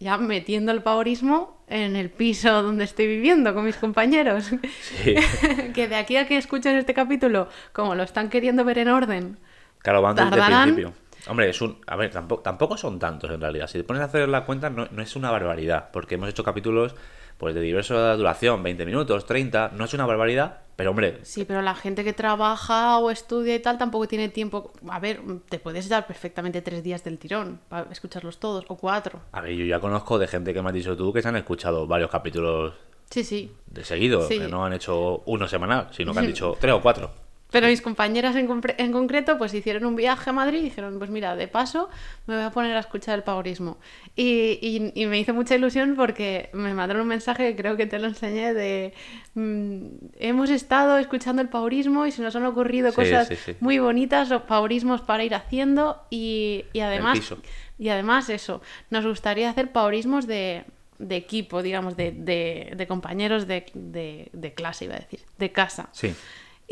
ya 0.00 0.16
metiendo 0.16 0.72
el 0.72 0.82
paurismo 0.82 1.62
en 1.68 1.96
el 1.96 2.10
piso 2.10 2.62
donde 2.62 2.84
estoy 2.84 3.06
viviendo 3.06 3.54
con 3.54 3.64
mis 3.64 3.76
compañeros. 3.76 4.50
Sí. 4.80 5.14
que 5.74 5.88
de 5.88 5.96
aquí 5.96 6.16
a 6.16 6.26
que 6.26 6.36
escuchen 6.36 6.76
este 6.76 6.94
capítulo, 6.94 7.48
como 7.72 7.94
lo 7.94 8.02
están 8.02 8.30
queriendo 8.30 8.64
ver 8.64 8.78
en 8.78 8.88
orden, 8.88 9.38
Claro, 9.82 10.00
van 10.00 10.16
desde 10.16 10.36
el 10.36 10.62
principio. 10.62 10.92
Hombre, 11.28 11.50
es 11.50 11.60
un. 11.60 11.78
A 11.86 11.96
ver, 11.96 12.10
tampoco, 12.10 12.42
tampoco 12.42 12.76
son 12.76 12.98
tantos 12.98 13.30
en 13.30 13.40
realidad. 13.40 13.66
Si 13.66 13.78
te 13.78 13.84
pones 13.84 14.02
a 14.02 14.06
hacer 14.06 14.28
la 14.28 14.44
cuenta, 14.44 14.70
no, 14.70 14.88
no 14.90 15.02
es 15.02 15.14
una 15.16 15.30
barbaridad. 15.30 15.90
Porque 15.92 16.14
hemos 16.14 16.28
hecho 16.28 16.42
capítulos 16.42 16.94
pues 17.38 17.54
de 17.54 17.60
diversa 17.60 18.14
duración, 18.16 18.62
20 18.62 18.84
minutos, 18.86 19.26
30. 19.26 19.72
No 19.76 19.84
es 19.84 19.94
una 19.94 20.06
barbaridad, 20.06 20.58
pero 20.76 20.90
hombre, 20.90 21.18
Sí, 21.22 21.44
pero 21.44 21.60
la 21.62 21.74
gente 21.74 22.04
que 22.04 22.12
trabaja 22.12 22.98
o 22.98 23.10
estudia 23.10 23.54
y 23.54 23.58
tal 23.60 23.78
tampoco 23.78 24.06
tiene 24.08 24.28
tiempo. 24.28 24.72
A 24.88 24.98
ver, 25.00 25.20
te 25.48 25.58
puedes 25.58 25.88
dar 25.88 26.06
perfectamente 26.06 26.62
tres 26.62 26.82
días 26.82 27.02
del 27.04 27.18
tirón 27.18 27.60
para 27.68 27.90
escucharlos 27.90 28.38
todos, 28.38 28.64
o 28.68 28.76
cuatro. 28.76 29.20
a 29.32 29.40
ver, 29.40 29.52
yo 29.54 29.64
ya 29.64 29.80
conozco 29.80 30.18
de 30.18 30.26
gente 30.28 30.54
que 30.54 30.62
me 30.62 30.68
has 30.68 30.74
dicho 30.74 30.96
tú 30.96 31.12
que 31.12 31.20
se 31.22 31.28
han 31.28 31.36
escuchado 31.36 31.86
varios 31.86 32.10
capítulos 32.10 32.74
Sí, 33.10 33.24
sí. 33.24 33.52
de 33.66 33.84
seguido, 33.84 34.26
Sí. 34.26 34.38
que 34.38 34.48
no 34.48 34.64
han 34.64 34.72
hecho 34.72 35.22
uno 35.26 35.46
semanal, 35.48 35.88
sino 35.92 36.12
que 36.12 36.18
han 36.20 36.26
dicho 36.34 36.56
tres 36.60 36.72
o 36.74 36.80
cuatro. 36.80 37.10
Pero 37.52 37.68
mis 37.68 37.80
compañeras 37.82 38.34
en, 38.34 38.48
en 38.78 38.92
concreto, 38.92 39.38
pues 39.38 39.54
hicieron 39.54 39.84
un 39.84 39.94
viaje 39.94 40.30
a 40.30 40.32
Madrid 40.32 40.58
y 40.58 40.62
dijeron, 40.62 40.98
pues 40.98 41.10
mira, 41.10 41.36
de 41.36 41.46
paso 41.48 41.88
me 42.26 42.34
voy 42.34 42.44
a 42.44 42.50
poner 42.50 42.74
a 42.76 42.80
escuchar 42.80 43.14
el 43.16 43.22
paurismo. 43.22 43.78
Y, 44.16 44.58
y- 44.60 44.92
y 45.00 45.06
me 45.06 45.20
hizo 45.20 45.34
mucha 45.34 45.54
ilusión 45.54 45.94
porque 45.94 46.48
me 46.54 46.72
mandaron 46.74 47.02
un 47.02 47.08
mensaje 47.08 47.48
que 47.50 47.56
creo 47.56 47.76
que 47.76 47.86
te 47.86 47.98
lo 47.98 48.08
enseñé 48.08 48.54
de, 48.54 48.94
mm, 49.34 49.86
hemos 50.18 50.50
estado 50.50 50.98
escuchando 50.98 51.42
el 51.42 51.48
paurismo 51.48 52.06
y 52.06 52.10
se 52.12 52.22
nos 52.22 52.34
han 52.36 52.44
ocurrido 52.46 52.90
Sí, 52.90 52.96
cosas 52.96 53.28
sí, 53.28 53.36
sí. 53.36 53.54
muy 53.60 53.78
bonitas, 53.78 54.30
o 54.32 54.44
paurismos 54.46 55.02
para 55.02 55.22
ir 55.24 55.34
haciendo 55.34 56.02
y, 56.10 56.64
y 56.72 56.80
además... 56.80 57.34
Y 57.78 57.88
además 57.88 58.28
eso, 58.28 58.62
nos 58.90 59.04
gustaría 59.04 59.50
hacer 59.50 59.72
paurismos 59.72 60.26
de, 60.28 60.62
de 61.00 61.16
equipo, 61.16 61.62
digamos, 61.62 61.96
de, 61.96 62.12
de- 62.12 62.74
de 62.76 62.86
compañeros 62.86 63.48
de, 63.48 63.66
de- 63.74 64.28
de 64.32 64.54
clase, 64.54 64.84
iba 64.84 64.94
a 64.94 64.98
decir, 65.00 65.20
de 65.38 65.50
casa. 65.50 65.88
Sí. 65.90 66.14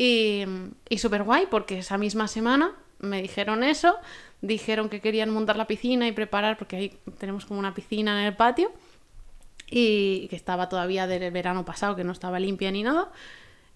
Y, 0.03 0.45
y 0.89 0.97
súper 0.97 1.21
guay 1.21 1.45
porque 1.45 1.77
esa 1.77 1.99
misma 1.99 2.27
semana 2.27 2.71
me 2.97 3.21
dijeron 3.21 3.63
eso, 3.63 3.97
dijeron 4.41 4.89
que 4.89 4.99
querían 4.99 5.29
montar 5.29 5.57
la 5.57 5.67
piscina 5.67 6.07
y 6.07 6.11
preparar, 6.11 6.57
porque 6.57 6.75
ahí 6.75 6.97
tenemos 7.19 7.45
como 7.45 7.59
una 7.59 7.75
piscina 7.75 8.19
en 8.19 8.25
el 8.25 8.35
patio, 8.35 8.71
y 9.69 10.27
que 10.29 10.35
estaba 10.35 10.69
todavía 10.69 11.05
del 11.05 11.31
verano 11.31 11.65
pasado, 11.65 11.95
que 11.95 12.03
no 12.03 12.13
estaba 12.13 12.39
limpia 12.39 12.71
ni 12.71 12.81
nada. 12.81 13.11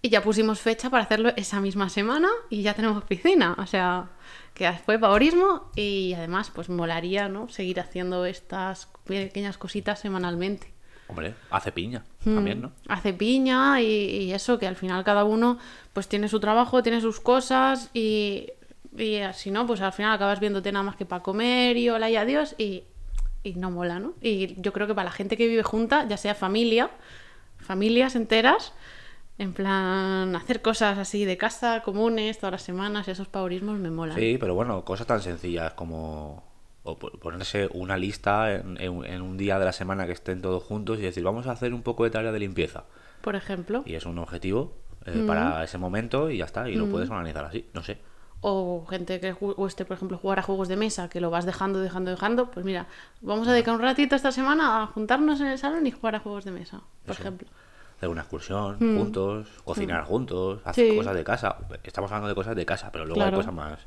Y 0.02 0.10
ya 0.10 0.22
pusimos 0.22 0.60
fecha 0.60 0.90
para 0.90 1.04
hacerlo 1.04 1.32
esa 1.36 1.62
misma 1.62 1.90
semana 1.90 2.30
y 2.50 2.62
ya 2.62 2.74
tenemos 2.74 3.04
piscina. 3.06 3.56
O 3.58 3.66
sea, 3.66 4.10
que 4.54 4.72
fue 4.74 5.00
paurismo 5.00 5.72
y 5.76 6.14
además 6.16 6.52
pues 6.54 6.70
molaría, 6.70 7.30
¿no? 7.30 7.50
Seguir 7.50 7.80
haciendo 7.80 8.26
estas 8.26 8.88
pequeñas 9.06 9.58
cositas 9.58 10.00
semanalmente. 10.00 10.75
Hombre, 11.08 11.36
hace 11.52 11.72
piña 11.72 12.04
Mm. 12.26 12.36
también, 12.36 12.62
¿no? 12.62 12.72
Hace 12.88 13.14
piña 13.14 13.80
y, 13.82 13.86
y 13.86 14.34
eso, 14.34 14.58
que 14.58 14.66
al 14.68 14.76
final 14.76 15.04
cada 15.04 15.24
uno 15.24 15.60
pues 15.94 16.08
tiene 16.08 16.28
su 16.28 16.40
trabajo, 16.40 16.82
tiene 16.82 17.00
sus 17.02 17.20
cosas 17.20 17.92
y, 17.94 18.48
y 18.98 19.20
si 19.34 19.52
no, 19.52 19.68
pues 19.68 19.82
al 19.82 19.94
final 19.94 20.14
acabas 20.14 20.40
viéndote 20.40 20.72
nada 20.72 20.84
más 20.84 20.96
que 20.96 21.06
para 21.06 21.22
comer 21.22 21.78
y 21.78 21.90
hola 21.90 22.10
y 22.10 22.16
adiós 22.16 22.56
y, 22.58 22.84
y 23.44 23.54
no 23.54 23.70
mola, 23.70 24.00
¿no? 24.00 24.14
Y 24.22 24.60
yo 24.60 24.74
creo 24.74 24.88
que 24.88 24.96
para 24.96 25.06
la 25.06 25.12
gente 25.12 25.38
que 25.38 25.48
vive 25.48 25.62
junta, 25.62 26.08
ya 26.08 26.18
sea 26.18 26.34
familia, 26.34 26.90
familias 27.60 28.16
enteras, 28.16 28.74
en 29.38 29.54
plan 29.54 30.36
hacer 30.36 30.62
cosas 30.64 30.98
así 30.98 31.26
de 31.26 31.38
casa, 31.38 31.82
comunes, 31.84 32.38
todas 32.40 32.54
las 32.54 32.62
semanas, 32.64 33.08
esos 33.08 33.28
paurismos 33.28 33.78
me 33.78 33.92
molan. 33.92 34.18
Sí, 34.18 34.38
pero 34.40 34.56
bueno, 34.56 34.84
cosas 34.84 35.06
tan 35.06 35.22
sencillas 35.22 35.74
como 35.74 36.44
o 36.86 36.98
po- 36.98 37.12
ponerse 37.20 37.68
una 37.74 37.98
lista 37.98 38.54
en, 38.54 38.78
en- 38.80 39.04
en 39.06 39.22
un 39.22 39.36
día 39.38 39.60
de 39.60 39.66
la 39.66 39.74
semana 39.74 40.06
que 40.06 40.14
estén 40.14 40.42
todos 40.42 40.64
juntos 40.64 40.98
y 41.00 41.02
decir, 41.02 41.24
vamos 41.24 41.46
a 41.48 41.52
hacer 41.52 41.74
un 41.74 41.82
poco 41.84 42.06
de 42.06 42.12
tarea 42.12 42.32
de 42.32 42.40
limpieza. 42.40 42.86
Por 43.22 43.36
ejemplo. 43.36 43.84
Y 43.86 43.96
es 43.96 44.06
un 44.06 44.18
objetivo 44.20 44.72
eh, 45.06 45.24
para 45.28 45.64
ese 45.64 45.78
momento 45.78 46.30
y 46.32 46.38
ya 46.38 46.46
está, 46.46 46.70
y 46.70 46.76
lo 46.76 46.86
puedes 46.88 47.10
organizar 47.10 47.44
así, 47.46 47.68
no 47.74 47.84
sé. 47.84 47.98
O 48.48 48.86
gente 48.88 49.20
que 49.20 49.32
guste, 49.34 49.86
por 49.86 49.96
ejemplo, 49.98 50.18
jugar 50.20 50.38
a 50.40 50.42
juegos 50.44 50.68
de 50.68 50.76
mesa, 50.78 51.10
que 51.10 51.20
lo 51.20 51.32
vas 51.32 51.46
dejando, 51.46 51.80
dejando, 51.80 52.12
dejando. 52.12 52.52
Pues 52.52 52.64
mira, 52.66 52.86
vamos 53.22 53.48
a 53.48 53.52
dedicar 53.54 53.74
un 53.74 53.82
ratito 53.82 54.16
esta 54.16 54.32
semana 54.32 54.84
a 54.84 54.88
juntarnos 54.88 55.42
en 55.42 55.48
el 55.48 55.58
salón 55.58 55.88
y 55.88 55.92
jugar 55.92 56.16
a 56.16 56.20
juegos 56.20 56.46
de 56.46 56.52
mesa, 56.52 56.82
por 57.06 57.14
Eso. 57.14 57.22
ejemplo. 57.24 57.48
Hacer 57.98 58.10
una 58.10 58.22
excursión 58.22 58.78
juntos, 58.80 59.48
cocinar 59.64 60.04
juntos, 60.04 60.60
hacer 60.66 60.88
Mm. 60.88 60.92
Sí. 60.92 60.98
cosas 60.98 61.16
de 61.16 61.24
casa. 61.24 61.58
Estamos 61.84 62.12
hablando 62.12 62.28
de 62.30 62.36
cosas 62.36 62.56
de 62.56 62.66
casa, 62.66 62.92
pero 62.92 63.06
luego 63.06 63.16
Claro. 63.22 63.38
hay 63.38 63.42
cosas 63.44 63.54
más 63.54 63.80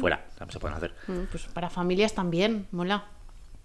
fuera, 0.00 0.24
también 0.38 0.52
se 0.52 0.58
pueden 0.60 0.76
hacer. 0.76 0.94
Mm, 1.08 1.24
Pues 1.30 1.44
para 1.52 1.68
familias 1.68 2.14
también, 2.14 2.66
mola. 2.72 3.04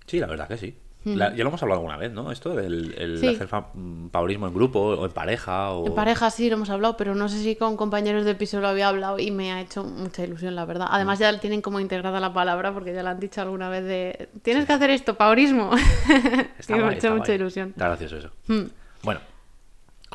Sí, 0.06 0.20
la 0.20 0.28
verdad 0.28 0.48
que 0.48 0.58
sí. 0.58 0.78
La- 1.06 1.30
ya 1.36 1.44
lo 1.44 1.50
hemos 1.50 1.62
hablado 1.62 1.82
alguna 1.82 1.98
vez, 1.98 2.12
¿no? 2.12 2.32
Esto 2.32 2.56
del 2.56 2.96
el 2.98 3.18
Mm. 3.18 3.20
Sí. 3.20 3.28
hacer 3.28 3.48
mm, 3.76 4.08
paulismo 4.10 4.48
en 4.48 4.54
grupo 4.56 4.80
o 4.80 5.06
en 5.06 5.12
pareja 5.12 5.70
o... 5.72 5.86
En 5.86 5.94
pareja 5.94 6.32
sí 6.32 6.50
lo 6.50 6.56
hemos 6.56 6.72
hablado, 6.72 6.98
pero 6.98 7.14
no 7.14 7.30
sé 7.30 7.38
si 7.44 7.56
con 7.56 7.78
compañeros 7.78 8.26
de 8.26 8.34
piso 8.34 8.60
lo 8.60 8.68
había 8.68 8.88
hablado 8.88 9.20
y 9.20 9.30
me 9.30 9.52
ha 9.54 9.62
hecho 9.62 9.84
mucha 9.84 10.24
ilusión, 10.24 10.56
la 10.56 10.66
verdad. 10.66 10.88
Además 10.90 11.20
ya 11.20 11.40
tienen 11.40 11.62
como 11.62 11.80
integrada 11.80 12.20
la 12.20 12.34
palabra 12.34 12.74
porque 12.74 12.92
ya 12.92 13.04
la 13.04 13.12
han 13.12 13.20
dicho 13.20 13.40
alguna 13.40 13.70
vez 13.70 13.84
de 13.86 14.30
tienes 14.42 14.66
que 14.66 14.74
hacer 14.74 14.90
esto, 14.90 15.14
paurismo. 15.16 15.70
Está 16.60 16.76
y 16.76 16.80
me 16.80 16.86
ha 16.88 16.94
hecho 16.94 17.12
mucha 17.12 17.26
guay. 17.28 17.36
ilusión. 17.36 17.70
Está 17.70 17.86
gracioso 17.88 18.18
eso. 18.18 18.32
Mm. 18.48 18.64
Bueno, 19.04 19.20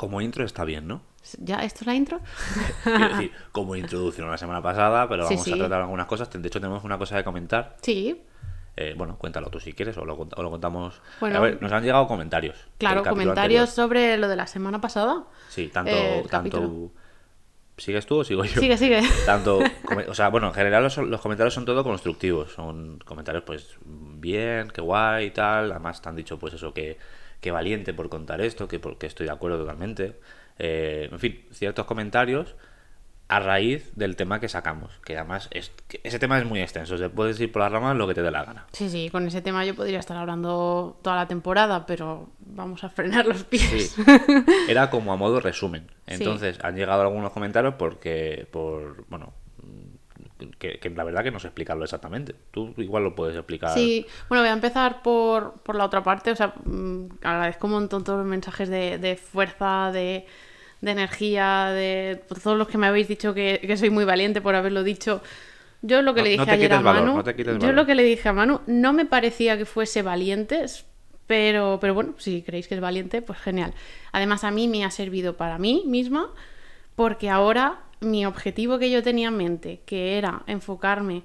como 0.01 0.19
intro 0.19 0.43
está 0.43 0.65
bien, 0.65 0.87
¿no? 0.87 1.03
¿Ya? 1.37 1.57
¿Esto 1.57 1.81
es 1.81 1.85
la 1.85 1.93
intro? 1.93 2.21
Quiero 2.83 3.09
decir, 3.09 3.31
como 3.51 3.75
introducción 3.75 4.31
la 4.31 4.37
semana 4.39 4.59
pasada, 4.59 5.07
pero 5.07 5.25
vamos 5.25 5.43
sí. 5.43 5.53
a 5.53 5.57
tratar 5.57 5.81
algunas 5.81 6.07
cosas. 6.07 6.27
De 6.27 6.47
hecho, 6.47 6.59
tenemos 6.59 6.83
una 6.83 6.97
cosa 6.97 7.17
de 7.17 7.23
comentar. 7.23 7.77
Sí, 7.83 8.19
Eh, 8.75 8.95
bueno, 8.97 9.15
cuéntalo 9.19 9.51
tú 9.51 9.59
si 9.59 9.73
quieres 9.73 9.95
o 9.97 10.05
lo, 10.05 10.15
o 10.15 10.41
lo 10.41 10.49
contamos. 10.49 10.99
Bueno. 11.19 11.37
a 11.37 11.41
ver, 11.41 11.61
nos 11.61 11.71
han 11.71 11.83
llegado 11.83 12.07
comentarios. 12.07 12.57
claro, 12.79 13.03
comentarios 13.03 13.37
anterior. 13.37 13.67
sobre 13.67 14.17
lo 14.17 14.27
de 14.27 14.35
la 14.37 14.47
semana 14.47 14.81
pasada. 14.81 15.25
Sí, 15.49 15.67
tanto. 15.67 15.91
Eh, 15.91 16.25
tanto... 16.31 16.91
¿Sigues 17.77 18.07
tú 18.07 18.17
o 18.17 18.23
sigo 18.23 18.43
yo? 18.43 18.59
Sigue, 18.59 18.77
sigue. 18.77 19.01
Tanto, 19.27 19.59
o 20.07 20.13
sea, 20.15 20.29
bueno, 20.29 20.47
en 20.47 20.53
general 20.53 20.81
los, 20.81 20.97
los 20.97 21.21
comentarios 21.21 21.53
son 21.53 21.65
todo 21.65 21.83
constructivos. 21.83 22.53
Son 22.53 22.97
comentarios, 23.05 23.43
pues, 23.43 23.77
bien, 23.85 24.69
qué 24.69 24.81
guay 24.81 25.27
y 25.27 25.31
tal. 25.31 25.71
Además, 25.71 26.01
te 26.01 26.09
han 26.09 26.15
dicho, 26.15 26.39
pues, 26.39 26.55
eso, 26.55 26.73
que, 26.73 26.97
que 27.41 27.51
valiente 27.51 27.93
por 27.93 28.07
contar 28.09 28.39
esto, 28.41 28.67
que, 28.67 28.79
por- 28.79 28.97
que 28.97 29.07
estoy 29.07 29.25
de 29.25 29.33
acuerdo 29.33 29.57
totalmente. 29.59 30.19
Eh, 30.59 31.09
en 31.11 31.19
fin, 31.19 31.45
ciertos 31.51 31.85
comentarios 31.85 32.55
a 33.27 33.39
raíz 33.39 33.95
del 33.95 34.15
tema 34.17 34.39
que 34.41 34.49
sacamos. 34.49 34.99
Que 35.05 35.15
además, 35.17 35.47
es, 35.51 35.71
que 35.87 36.01
ese 36.03 36.19
tema 36.19 36.37
es 36.37 36.45
muy 36.45 36.61
extenso. 36.61 36.97
Se 36.97 37.09
puedes 37.09 37.39
ir 37.39 37.51
por 37.51 37.61
las 37.61 37.71
ramas 37.71 37.95
lo 37.95 38.05
que 38.07 38.13
te 38.13 38.21
dé 38.21 38.29
la 38.29 38.43
gana. 38.43 38.67
Sí, 38.73 38.89
sí, 38.89 39.09
con 39.09 39.25
ese 39.25 39.41
tema 39.41 39.63
yo 39.65 39.73
podría 39.73 39.99
estar 39.99 40.17
hablando 40.17 40.99
toda 41.01 41.15
la 41.15 41.27
temporada, 41.27 41.85
pero 41.85 42.29
vamos 42.39 42.83
a 42.83 42.89
frenar 42.89 43.25
los 43.25 43.43
pies. 43.45 43.91
Sí. 43.95 44.03
Era 44.69 44.89
como 44.89 45.13
a 45.13 45.15
modo 45.15 45.39
resumen. 45.39 45.87
Sí. 46.07 46.15
Entonces, 46.15 46.59
han 46.61 46.75
llegado 46.75 47.01
algunos 47.03 47.31
comentarios 47.31 47.75
porque, 47.75 48.47
por, 48.51 49.05
bueno, 49.07 49.33
que, 50.59 50.79
que 50.79 50.89
la 50.89 51.03
verdad 51.03 51.23
que 51.23 51.31
no 51.31 51.39
sé 51.39 51.47
explicarlo 51.47 51.83
exactamente. 51.83 52.35
Tú 52.51 52.73
igual 52.77 53.03
lo 53.03 53.15
puedes 53.15 53.35
explicar. 53.35 53.73
Sí, 53.73 54.05
bueno, 54.29 54.41
voy 54.43 54.49
a 54.49 54.53
empezar 54.53 55.01
por, 55.01 55.53
por 55.63 55.75
la 55.75 55.85
otra 55.85 56.03
parte. 56.03 56.31
O 56.31 56.35
sea, 56.35 56.53
mm, 56.65 57.05
agradezco 57.23 57.67
un 57.67 57.73
montón 57.73 58.03
todos 58.03 58.19
los 58.19 58.27
mensajes 58.27 58.69
de, 58.69 58.97
de 58.97 59.15
fuerza, 59.15 59.91
de, 59.91 60.25
de 60.81 60.91
energía, 60.91 61.65
de 61.71 62.21
todos 62.43 62.57
los 62.57 62.67
que 62.67 62.77
me 62.77 62.87
habéis 62.87 63.07
dicho 63.07 63.33
que, 63.33 63.59
que 63.65 63.77
soy 63.77 63.89
muy 63.89 64.05
valiente 64.05 64.41
por 64.41 64.55
haberlo 64.55 64.83
dicho. 64.83 65.21
Yo 65.81 66.01
lo 66.01 66.13
que 66.13 66.21
No- 66.21 66.23
le 66.25 66.29
no 66.37 66.43
dije 66.43 66.45
te 66.45 66.51
ayer 66.51 66.73
a 66.73 66.81
valor, 66.81 67.03
Manu, 67.05 67.17
no 67.17 67.23
te 67.23 67.35
quites 67.35 67.57
yo 67.59 67.71
lo 67.71 67.85
que 67.85 67.95
le 67.95 68.03
dije 68.03 68.29
a 68.29 68.33
Manu, 68.33 68.61
no 68.67 68.93
me 68.93 69.05
parecía 69.05 69.57
que 69.57 69.65
fuese 69.65 70.01
valiente, 70.03 70.65
pero, 71.27 71.77
pero 71.81 71.93
bueno, 71.93 72.13
si 72.17 72.41
creéis 72.43 72.67
que 72.67 72.75
es 72.75 72.81
valiente, 72.81 73.21
pues 73.21 73.39
genial. 73.39 73.73
Además, 74.11 74.43
a 74.43 74.51
mí 74.51 74.67
me 74.67 74.83
ha 74.85 74.91
servido 74.91 75.37
para 75.37 75.57
mí 75.57 75.83
misma, 75.87 76.29
porque 76.95 77.29
ahora 77.29 77.79
mi 78.01 78.25
objetivo 78.25 78.79
que 78.79 78.89
yo 78.91 79.01
tenía 79.03 79.29
en 79.29 79.37
mente, 79.37 79.81
que 79.85 80.17
era 80.17 80.43
enfocarme 80.47 81.23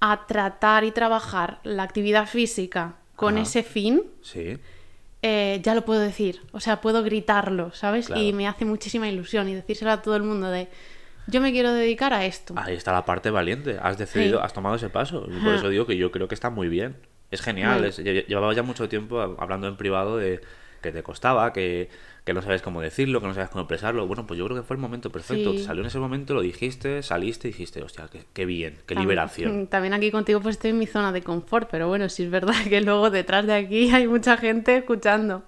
a 0.00 0.26
tratar 0.26 0.84
y 0.84 0.90
trabajar 0.90 1.60
la 1.64 1.82
actividad 1.82 2.26
física 2.28 2.96
con 3.16 3.34
Ajá. 3.34 3.42
ese 3.42 3.62
fin, 3.62 4.02
Sí. 4.22 4.58
eh, 5.22 5.60
ya 5.62 5.74
lo 5.74 5.84
puedo 5.84 6.00
decir. 6.00 6.40
O 6.52 6.60
sea, 6.60 6.80
puedo 6.80 7.02
gritarlo, 7.02 7.72
¿sabes? 7.72 8.06
Claro. 8.06 8.20
Y 8.22 8.32
me 8.32 8.48
hace 8.48 8.64
muchísima 8.64 9.08
ilusión 9.08 9.48
y 9.48 9.54
decírselo 9.54 9.90
a 9.92 10.02
todo 10.02 10.16
el 10.16 10.22
mundo 10.22 10.50
de, 10.50 10.68
yo 11.26 11.40
me 11.40 11.52
quiero 11.52 11.72
dedicar 11.72 12.12
a 12.12 12.26
esto. 12.26 12.54
Ahí 12.56 12.74
está 12.74 12.92
la 12.92 13.04
parte 13.04 13.30
valiente. 13.30 13.78
Has 13.80 13.96
decidido, 13.98 14.38
Sí. 14.40 14.44
has 14.44 14.52
tomado 14.52 14.74
ese 14.76 14.90
paso. 14.90 15.26
Y 15.30 15.42
por 15.44 15.54
eso 15.54 15.68
digo 15.68 15.86
que 15.86 15.96
yo 15.96 16.10
creo 16.10 16.28
que 16.28 16.34
está 16.34 16.50
muy 16.50 16.68
bien. 16.68 16.96
Es 17.30 17.40
genial. 17.40 17.84
Es- 17.84 17.98
lle- 17.98 18.26
llevaba 18.26 18.52
ya 18.54 18.62
mucho 18.62 18.88
tiempo 18.88 19.20
hablando 19.38 19.66
en 19.68 19.76
privado 19.76 20.16
de 20.18 20.40
que 20.82 20.92
te 20.92 21.02
costaba, 21.02 21.52
que, 21.54 21.88
que 22.24 22.32
no 22.32 22.40
sabes 22.40 22.62
cómo 22.62 22.80
decirlo, 22.80 23.20
que 23.20 23.26
no 23.26 23.34
sabes 23.34 23.50
cómo 23.50 23.62
expresarlo. 23.62 24.06
Bueno, 24.06 24.26
pues 24.26 24.38
yo 24.38 24.46
creo 24.46 24.56
que 24.56 24.62
fue 24.62 24.76
el 24.76 24.80
momento 24.80 25.10
perfecto. 25.12 25.50
Sí. 25.52 25.58
Te 25.58 25.62
salió 25.64 25.82
en 25.82 25.88
ese 25.88 25.98
momento, 25.98 26.32
lo 26.32 26.40
dijiste, 26.40 27.02
saliste 27.02 27.48
y 27.48 27.50
dijiste, 27.50 27.82
hostia, 27.82 28.08
qué, 28.10 28.24
qué 28.32 28.46
bien, 28.46 28.78
qué 28.86 28.94
Tam- 28.94 29.00
liberación. 29.00 29.66
También 29.70 29.92
aquí 29.92 30.10
contigo 30.10 30.40
pues 30.40 30.56
estoy 30.56 30.70
en 30.70 30.78
mi 30.78 30.86
zona 30.86 31.12
de 31.12 31.22
confort, 31.22 31.68
pero 31.70 31.86
bueno, 31.88 32.08
sí 32.08 32.22
es 32.22 32.30
verdad 32.30 32.54
que 32.68 32.80
luego 32.80 33.10
detrás 33.10 33.46
de 33.46 33.52
aquí 33.52 33.90
hay 33.90 34.06
mucha 34.08 34.38
gente 34.38 34.76
escuchando. 34.78 35.44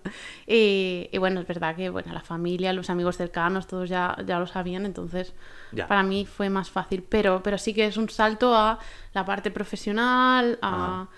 Y, 0.46 1.08
y 1.12 1.18
bueno, 1.18 1.40
es 1.40 1.46
verdad 1.46 1.74
que 1.74 1.88
bueno, 1.88 2.12
la 2.12 2.20
familia, 2.20 2.72
los 2.74 2.90
amigos 2.90 3.16
cercanos, 3.16 3.66
todos 3.66 3.88
ya, 3.88 4.14
ya 4.26 4.38
lo 4.38 4.46
sabían, 4.46 4.84
entonces 4.84 5.32
Ya. 5.72 5.86
para 5.88 6.02
mí 6.02 6.26
fue 6.26 6.50
más 6.50 6.68
fácil. 6.70 7.02
Pero, 7.08 7.42
pero 7.42 7.56
sí 7.56 7.72
que 7.72 7.86
es 7.86 7.96
un 7.96 8.10
salto 8.10 8.54
a 8.54 8.78
la 9.14 9.24
parte 9.24 9.50
profesional, 9.50 10.58
a... 10.60 11.08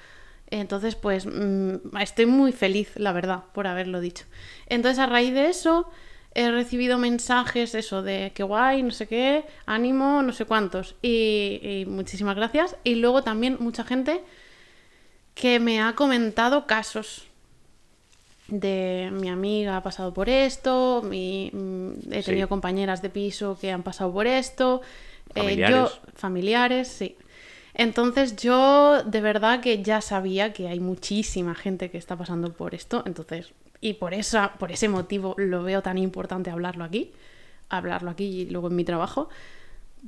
Entonces, 0.51 0.95
pues 0.95 1.27
mm, 1.27 1.97
estoy 2.01 2.27
muy 2.27 2.53
feliz, 2.53 2.91
la 2.97 3.13
verdad, 3.13 3.45
por 3.53 3.67
haberlo 3.67 4.01
dicho. 4.01 4.25
Entonces, 4.67 4.99
a 4.99 5.07
raíz 5.07 5.35
de 5.35 5.47
eso, 5.51 5.89
he 6.35 6.51
recibido 6.51 6.99
mensajes, 6.99 7.75
eso, 7.75 8.03
de 8.03 8.33
que 8.35 8.43
guay, 8.43 8.83
no 8.83 8.91
sé 8.91 9.07
qué, 9.07 9.45
ánimo, 9.67 10.23
no 10.23 10.33
sé 10.33 10.45
cuántos. 10.47 10.95
Y, 11.03 11.61
y 11.63 11.85
muchísimas 11.87 12.37
gracias. 12.37 12.77
Y 12.85 12.95
luego 12.97 13.23
también 13.23 13.57
mucha 13.61 13.85
gente 13.85 14.23
que 15.35 15.61
me 15.61 15.81
ha 15.81 15.95
comentado 15.95 16.67
casos 16.67 17.25
de 18.49 19.11
mi 19.13 19.29
amiga 19.29 19.77
ha 19.77 19.83
pasado 19.83 20.15
por 20.15 20.29
esto, 20.31 21.03
mi, 21.05 21.51
mm, 21.53 22.13
he 22.13 22.23
Sí. 22.23 22.31
tenido 22.31 22.49
compañeras 22.49 23.03
de 23.03 23.11
piso 23.11 23.59
que 23.61 23.71
han 23.71 23.83
pasado 23.83 24.11
por 24.13 24.27
esto, 24.27 24.81
eh, 25.35 25.41
Familiares. 25.43 25.77
yo, 25.77 26.11
familiares, 26.15 26.89
sí. 26.89 27.17
Entonces 27.79 28.37
yo 28.37 29.03
de 29.05 29.21
verdad 29.23 29.61
que 29.61 29.83
ya 29.83 30.01
sabía 30.03 30.53
que 30.53 30.69
hay 30.69 30.81
muchísima 30.81 31.55
gente 31.55 31.91
que 31.91 31.97
está 31.97 32.17
pasando 32.17 32.53
por 32.53 32.75
esto, 32.75 33.03
entonces, 33.07 33.55
y 33.81 33.95
por 33.95 34.13
esa, 34.13 34.55
por 34.59 34.71
ese 34.73 34.89
motivo 34.89 35.35
lo 35.39 35.63
veo 35.63 35.81
tan 35.81 35.97
importante 35.97 36.51
hablarlo 36.51 36.85
aquí, 36.85 37.13
hablarlo 37.71 38.11
aquí 38.11 38.25
y 38.43 38.51
luego 38.51 38.69
en 38.69 38.77
mi 38.77 38.85
trabajo. 38.85 39.31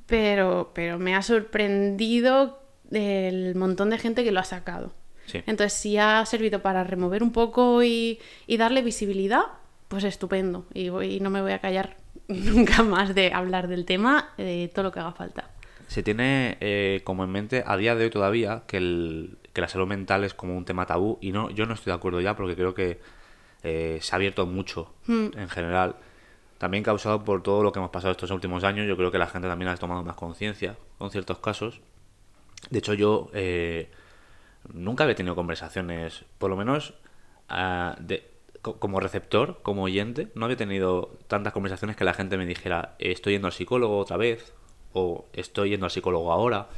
Pero, 0.07 0.71
pero 0.75 0.99
me 0.99 1.15
ha 1.15 1.23
sorprendido 1.23 2.61
el 2.91 3.55
montón 3.55 3.91
de 3.91 3.99
gente 3.99 4.25
que 4.25 4.33
lo 4.33 4.41
ha 4.41 4.45
sacado. 4.45 4.93
Sí. 5.27 5.39
Entonces, 5.47 5.73
si 5.73 5.97
ha 5.97 6.25
servido 6.27 6.61
para 6.63 6.83
remover 6.85 7.23
un 7.23 7.31
poco 7.33 7.83
y, 7.83 8.19
y 8.47 8.57
darle 8.57 8.83
visibilidad, 8.83 9.43
pues 9.89 10.05
estupendo. 10.05 10.67
Y, 10.75 10.89
voy- 10.89 11.17
y 11.17 11.21
no 11.21 11.31
me 11.31 11.41
voy 11.43 11.53
a 11.53 11.61
callar 11.61 11.97
nunca 12.29 12.83
más 12.83 13.15
de 13.15 13.33
hablar 13.33 13.69
del 13.69 13.85
tema, 13.85 14.31
de 14.37 14.71
todo 14.75 14.85
lo 14.85 14.93
que 14.93 15.01
haga 15.01 15.13
falta. 15.13 15.51
Se 15.91 16.05
tiene 16.05 16.57
eh, 16.61 17.01
como 17.03 17.25
en 17.25 17.31
mente 17.31 17.65
a 17.67 17.77
día 17.77 17.97
de 17.97 18.05
hoy 18.05 18.11
todavía 18.11 18.63
que, 18.69 18.77
el, 18.77 19.39
que 19.53 19.61
la 19.61 19.67
salud 19.67 19.89
mental 19.89 20.23
es 20.23 20.35
como 20.35 20.57
un 20.57 20.65
tema 20.65 20.87
tabú 20.87 21.19
y 21.21 21.33
no 21.33 21.51
yo 21.51 21.67
no 21.67 21.75
estoy 21.75 21.91
de 21.91 21.97
acuerdo 21.97 22.21
ya 22.21 22.37
porque 22.37 22.55
creo 22.55 22.75
que 22.75 23.01
eh, 23.65 23.99
se 24.01 24.15
ha 24.15 24.17
abierto 24.17 24.47
mucho 24.47 24.95
en 25.09 25.49
general. 25.49 25.97
También 26.59 26.85
causado 26.85 27.25
por 27.25 27.43
todo 27.43 27.65
lo 27.65 27.73
que 27.73 27.81
hemos 27.81 27.91
pasado 27.91 28.13
estos 28.13 28.31
últimos 28.31 28.63
años, 28.63 28.87
yo 28.87 28.97
creo 28.97 29.11
que 29.11 29.19
la 29.19 29.27
gente 29.27 29.49
también 29.49 29.69
ha 29.69 29.77
tomado 29.77 30.05
más 30.05 30.15
conciencia 30.15 30.77
con 30.97 31.11
ciertos 31.11 31.39
casos. 31.41 31.81
De 32.71 32.79
hecho, 32.79 32.95
yo 32.95 33.29
eh, 33.33 33.91
nunca 34.73 35.03
había 35.03 35.17
tenido 35.17 35.35
conversaciones, 35.35 36.25
por 36.39 36.51
lo 36.51 36.57
menos 36.57 36.95
de, 37.99 38.31
co- 38.63 38.79
como 38.79 39.01
receptor, 39.01 39.59
como 39.63 39.83
oyente, 39.83 40.29
no 40.37 40.45
había 40.45 40.57
tenido 40.57 41.19
tantas 41.27 41.53
conversaciones 41.53 41.97
que 41.97 42.05
la 42.05 42.15
gente 42.15 42.39
me 42.39 42.47
dijera, 42.47 42.95
estoy 43.01 43.33
yendo 43.33 43.49
al 43.49 43.53
psicólogo 43.53 43.99
otra 43.99 44.17
vez, 44.17 44.55
o 44.93 45.27
estoy 45.33 45.71
yendo 45.71 45.87
al 45.87 45.91
psicólogo 45.91 46.33
ahora. 46.33 46.69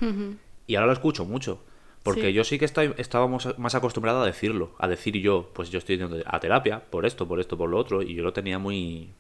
Y 0.67 0.75
ahora 0.77 0.87
lo 0.87 0.93
escucho 0.93 1.25
mucho. 1.25 1.63
Porque 2.03 2.29
Sí. 2.29 2.33
yo 2.33 2.43
sí 2.45 2.59
que 2.59 2.65
estoy, 2.65 2.93
estábamos 2.99 3.57
más 3.59 3.75
acostumbrado 3.77 4.23
a 4.23 4.27
decirlo, 4.27 4.73
a 4.79 4.89
decir 4.89 5.17
yo, 5.21 5.49
pues 5.53 5.71
yo 5.71 5.79
estoy 5.79 5.99
yendo 5.99 6.17
a 6.27 6.41
terapia 6.41 6.83
por 6.91 7.07
esto, 7.07 7.29
por 7.29 7.39
esto, 7.39 7.57
por 7.57 7.71
lo 7.71 7.79
otro, 7.79 8.03
y 8.03 8.15
yo 8.15 8.25
lo 8.25 8.33
tenía 8.33 8.59
muy, 8.59 9.11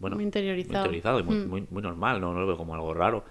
bueno, 0.00 0.16
Muy 0.16 0.24
interiorizado. 0.24 0.74
interiorizado 0.74 1.20
y 1.20 1.22
muy, 1.22 1.36
Mm. 1.36 1.48
muy, 1.48 1.66
muy 1.70 1.82
normal, 1.82 2.20
no, 2.20 2.34
no 2.34 2.40
lo 2.40 2.46
veo 2.48 2.56
como 2.56 2.74
algo 2.74 2.92
raro. 2.92 3.24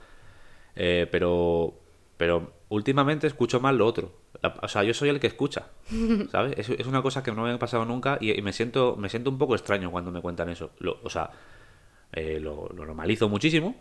Eh, 0.75 1.08
pero, 1.12 1.74
pero 2.17 2.53
últimamente 2.70 3.27
escucho 3.27 3.60
más 3.60 3.75
lo 3.75 3.86
otro. 3.86 4.12
La- 4.41 4.55
O 4.62 4.67
sea, 4.70 4.84
yo 4.84 4.93
soy 4.93 5.10
el 5.10 5.20
que 5.20 5.27
escucha, 5.27 5.67
¿sabes? 6.32 6.58
Es, 6.58 6.70
es 6.70 6.88
una 6.88 7.01
cosa 7.01 7.22
que 7.24 7.32
no 7.34 7.43
me 7.43 7.51
ha 7.51 7.60
pasado 7.60 7.84
nunca 7.86 8.17
y, 8.22 8.32
y 8.38 8.41
me 8.41 8.53
siento 8.53 8.96
me 8.98 9.10
siento 9.10 9.29
un 9.29 9.38
poco 9.38 9.53
extraño 9.55 9.91
cuando 9.91 10.12
me 10.12 10.22
cuentan 10.22 10.50
eso. 10.50 10.72
Lo- 10.79 11.00
o 11.03 11.10
sea, 11.10 11.29
eh, 12.13 12.39
lo, 12.39 12.70
lo 12.70 12.86
normalizo 12.86 13.27
muchísimo, 13.27 13.75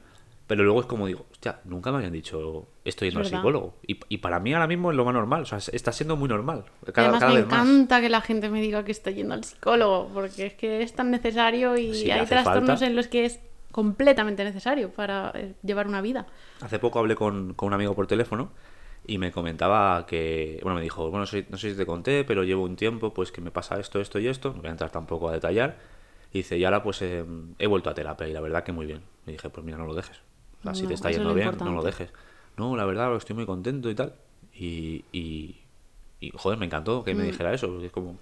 Pero 0.46 0.64
luego 0.64 0.80
es 0.80 0.87
como 0.87 1.06
digo, 1.06 1.25
hostia, 1.30 1.61
nunca 1.64 1.90
me 1.92 1.99
habían 1.99 2.12
dicho 2.12 2.66
estoy 2.84 3.08
yendo 3.08 3.20
al 3.20 3.26
psicólogo. 3.26 3.76
Y, 3.87 3.99
y 4.08 4.18
para 4.18 4.38
mí 4.40 4.52
ahora 4.52 4.66
mismo 4.66 4.90
es 4.90 4.96
lo 4.96 5.04
más 5.04 5.14
normal. 5.14 5.42
O 5.42 5.46
sea, 5.46 5.58
está 5.58 5.92
siendo 5.92 6.16
muy 6.16 6.28
normal. 6.28 6.64
Cada, 6.92 7.08
Además 7.08 7.20
cada 7.20 7.32
me 7.32 7.38
vez 7.40 7.46
más. 7.49 7.66
encanta 7.68 8.00
que 8.00 8.08
la 8.08 8.20
gente 8.20 8.49
me 8.50 8.61
diga 8.61 8.84
que 8.84 8.92
estoy 8.92 9.14
yendo 9.14 9.34
al 9.34 9.44
psicólogo, 9.44 10.11
porque 10.12 10.46
es 10.46 10.54
que 10.54 10.82
es 10.82 10.92
tan 10.94 11.11
necesario 11.11 11.76
y 11.78 11.94
Sí, 11.94 12.11
hay 12.11 12.26
trastornos 12.26 12.66
falta. 12.80 12.87
en 12.87 12.96
los 12.96 13.06
que 13.08 13.25
es 13.25 13.40
completamente 13.70 14.44
necesario 14.44 14.90
para 14.90 15.32
eh, 15.34 15.54
llevar 15.62 15.87
una 15.87 16.00
vida. 16.02 16.26
Hace 16.61 16.78
poco 16.78 16.99
hablé 16.99 17.14
con, 17.14 17.54
con 17.54 17.68
un 17.68 17.72
amigo 17.72 17.94
por 17.94 18.06
teléfono 18.06 18.50
y 19.06 19.18
me 19.18 19.32
comentaba 19.32 20.04
que, 20.06 20.58
bueno, 20.62 20.76
me 20.76 20.82
dijo, 20.82 21.11
bueno, 21.11 21.25
soy- 21.26 21.46
no 21.49 21.56
sé 21.56 21.70
si 21.70 21.76
te 21.76 21.87
conté, 21.87 22.25
pero 22.25 22.44
llevo 22.44 22.64
un 22.64 22.76
tiempo 22.76 23.14
pues 23.14 23.32
que 23.32 23.40
me 23.40 23.50
pasa 23.50 23.80
esto, 23.80 24.00
esto 24.00 24.18
y 24.18 24.28
esto, 24.28 24.50
no 24.54 24.61
voy 24.61 24.68
a 24.68 24.72
entrar 24.72 24.90
tampoco 24.90 25.28
a 25.28 25.32
detallar. 25.32 25.78
Y 26.32 26.38
dice, 26.38 26.58
y 26.58 26.64
ahora 26.64 26.82
pues 26.82 27.00
eh, 27.02 27.25
he 27.58 27.66
vuelto 27.66 27.90
a 27.90 27.94
terapia 27.94 28.28
y 28.28 28.32
la 28.32 28.40
verdad 28.40 28.62
que 28.64 28.72
muy 28.72 28.87
bien. 28.87 29.02
Y 29.26 29.32
dije, 29.32 29.49
pues 29.50 29.64
mira, 29.64 29.78
no 29.78 29.87
lo 29.87 29.94
dejes. 29.94 30.20
Sea, 30.62 30.75
si 30.75 30.83
No, 30.83 30.88
te 30.88 30.95
está 30.95 31.11
es 31.11 31.16
yendo 31.16 31.35
bien, 31.35 31.57
no 31.59 31.73
lo 31.73 31.83
dejes. 31.83 32.11
No, 32.57 32.76
la 32.76 32.85
verdad, 32.85 33.14
estoy 33.16 33.35
muy 33.37 33.47
contento 33.47 33.90
y 33.90 33.95
tal. 33.95 34.14
Y, 34.54 35.04
y, 35.12 35.57
y, 36.21 36.31
joder, 36.35 36.59
me 36.59 36.66
encantó 36.66 37.02
que 37.04 37.14
me 37.14 37.25
dijera 37.25 37.52
eso, 37.54 37.69
porque 37.69 37.87
es 37.87 37.92
como, 37.92 38.19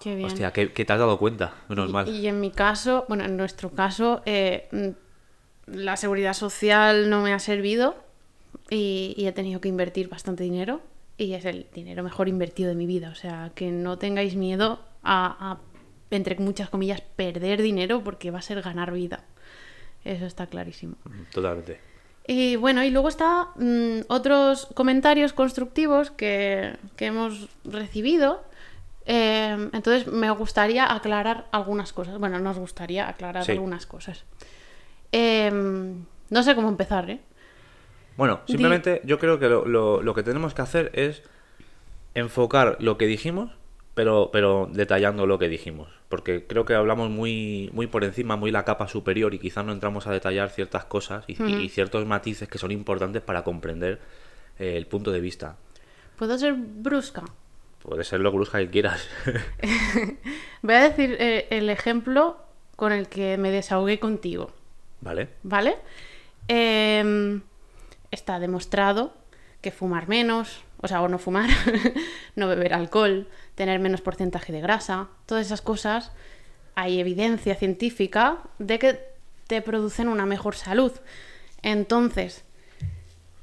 Qué 0.00 0.14
Mm. 0.14 0.16
bien. 0.16 0.26
hostia, 0.26 0.52
que, 0.52 0.66
te 0.68 0.92
has 0.92 0.98
dado 0.98 1.18
cuenta, 1.18 1.54
menos 1.68 1.90
mal. 1.90 2.08
Y 2.08 2.26
en 2.26 2.40
mi 2.40 2.50
caso, 2.50 3.04
bueno, 3.08 3.24
en 3.24 3.36
nuestro 3.36 3.70
caso, 3.70 4.22
eh, 4.26 4.68
mm, 4.70 5.74
la 5.76 5.96
seguridad 5.96 6.34
social 6.34 7.08
no 7.10 7.22
me 7.22 7.32
ha 7.32 7.38
servido 7.38 7.96
y, 8.70 9.14
y 9.16 9.26
he 9.26 9.32
tenido 9.32 9.60
que 9.60 9.68
invertir 9.68 10.08
bastante 10.08 10.44
dinero 10.44 10.80
y 11.18 11.32
es 11.32 11.44
el 11.46 11.66
dinero 11.74 12.02
mejor 12.02 12.28
invertido 12.28 12.68
de 12.68 12.74
mi 12.76 12.86
vida. 12.86 13.08
O 13.10 13.14
sea, 13.14 13.50
que 13.54 13.70
no 13.72 13.96
tengáis 13.98 14.36
miedo 14.36 14.80
a, 15.02 15.52
a, 15.52 15.58
entre 16.10 16.36
muchas 16.36 16.68
comillas, 16.68 17.00
perder 17.00 17.62
dinero 17.62 18.02
porque 18.04 18.30
va 18.30 18.38
a 18.40 18.42
ser 18.42 18.60
ganar 18.62 18.92
vida. 18.92 19.24
Eso 20.06 20.26
está 20.26 20.46
clarísimo. 20.46 20.96
Totalmente. 21.32 21.80
Y 22.28 22.56
bueno, 22.56 22.82
y 22.84 22.90
luego 22.90 23.08
está 23.08 23.48
mm, 23.56 24.00
otros 24.08 24.66
comentarios 24.74 25.32
constructivos 25.32 26.10
que, 26.10 26.76
que 26.96 27.06
hemos 27.06 27.48
recibido. 27.64 28.42
Eh, 29.06 29.68
entonces 29.72 30.06
me 30.08 30.28
gustaría 30.30 30.92
aclarar 30.92 31.46
algunas 31.52 31.92
cosas. 31.92 32.18
Bueno, 32.18 32.38
nos 32.40 32.58
gustaría 32.58 33.08
aclarar 33.08 33.44
Sí. 33.44 33.52
algunas 33.52 33.86
cosas. 33.86 34.24
Eh, 35.12 35.50
no 36.30 36.42
sé 36.42 36.54
cómo 36.56 36.68
empezar, 36.68 37.08
¿eh? 37.10 37.20
Bueno, 38.16 38.40
Di- 38.46 38.52
simplemente 38.54 39.00
yo 39.04 39.18
creo 39.18 39.38
que 39.38 39.48
lo, 39.48 39.64
lo- 39.64 40.02
lo 40.02 40.14
que 40.14 40.22
tenemos 40.24 40.54
que 40.54 40.62
hacer 40.62 40.90
es 40.94 41.22
enfocar 42.14 42.76
lo 42.80 42.96
que 42.98 43.06
dijimos, 43.06 43.52
pero, 43.96 44.28
pero 44.30 44.68
detallando 44.70 45.26
lo 45.26 45.38
que 45.38 45.48
dijimos. 45.48 45.88
Porque 46.10 46.46
creo 46.46 46.66
que 46.66 46.74
hablamos 46.74 47.08
muy, 47.08 47.70
muy 47.72 47.86
por 47.86 48.04
encima, 48.04 48.36
muy 48.36 48.50
la 48.50 48.62
capa 48.62 48.88
superior 48.88 49.32
y 49.32 49.38
quizás 49.38 49.64
no 49.64 49.72
entramos 49.72 50.06
a 50.06 50.12
detallar 50.12 50.50
ciertas 50.50 50.84
cosas 50.84 51.24
y, 51.26 51.34
ciertos 51.70 52.04
matices 52.04 52.46
que 52.46 52.58
son 52.58 52.72
importantes 52.72 53.22
para 53.22 53.42
comprender 53.42 53.98
eh, 54.58 54.76
el 54.76 54.86
punto 54.86 55.12
de 55.12 55.20
vista. 55.20 55.56
¿Puedo 56.16 56.36
ser 56.36 56.52
brusca? 56.52 57.24
Puede 57.82 58.04
ser 58.04 58.20
lo 58.20 58.30
brusca 58.30 58.58
que 58.58 58.68
quieras. 58.68 59.08
Voy 60.62 60.74
a 60.74 60.90
decir 60.90 61.16
eh, 61.18 61.46
el 61.48 61.70
ejemplo 61.70 62.36
con 62.76 62.92
el 62.92 63.08
que 63.08 63.38
me 63.38 63.50
desahogué 63.50 63.98
contigo. 63.98 64.50
¿Vale? 65.00 65.30
¿Vale? 65.42 65.76
Em, 66.48 67.40
está 68.10 68.38
demostrado 68.40 69.14
que 69.62 69.70
fumar 69.70 70.06
menos, 70.06 70.65
o 70.80 70.88
sea, 70.88 71.02
o 71.02 71.08
no 71.08 71.18
fumar, 71.18 71.50
no 72.36 72.48
beber 72.48 72.74
alcohol, 72.74 73.28
tener 73.54 73.78
menos 73.80 74.00
porcentaje 74.00 74.52
de 74.52 74.60
grasa, 74.60 75.08
todas 75.26 75.46
esas 75.46 75.62
cosas, 75.62 76.12
hay 76.74 77.00
evidencia 77.00 77.54
científica 77.54 78.38
de 78.58 78.78
que 78.78 79.00
te 79.46 79.62
producen 79.62 80.08
una 80.08 80.26
mejor 80.26 80.54
salud. 80.54 80.92
Entonces, 81.62 82.44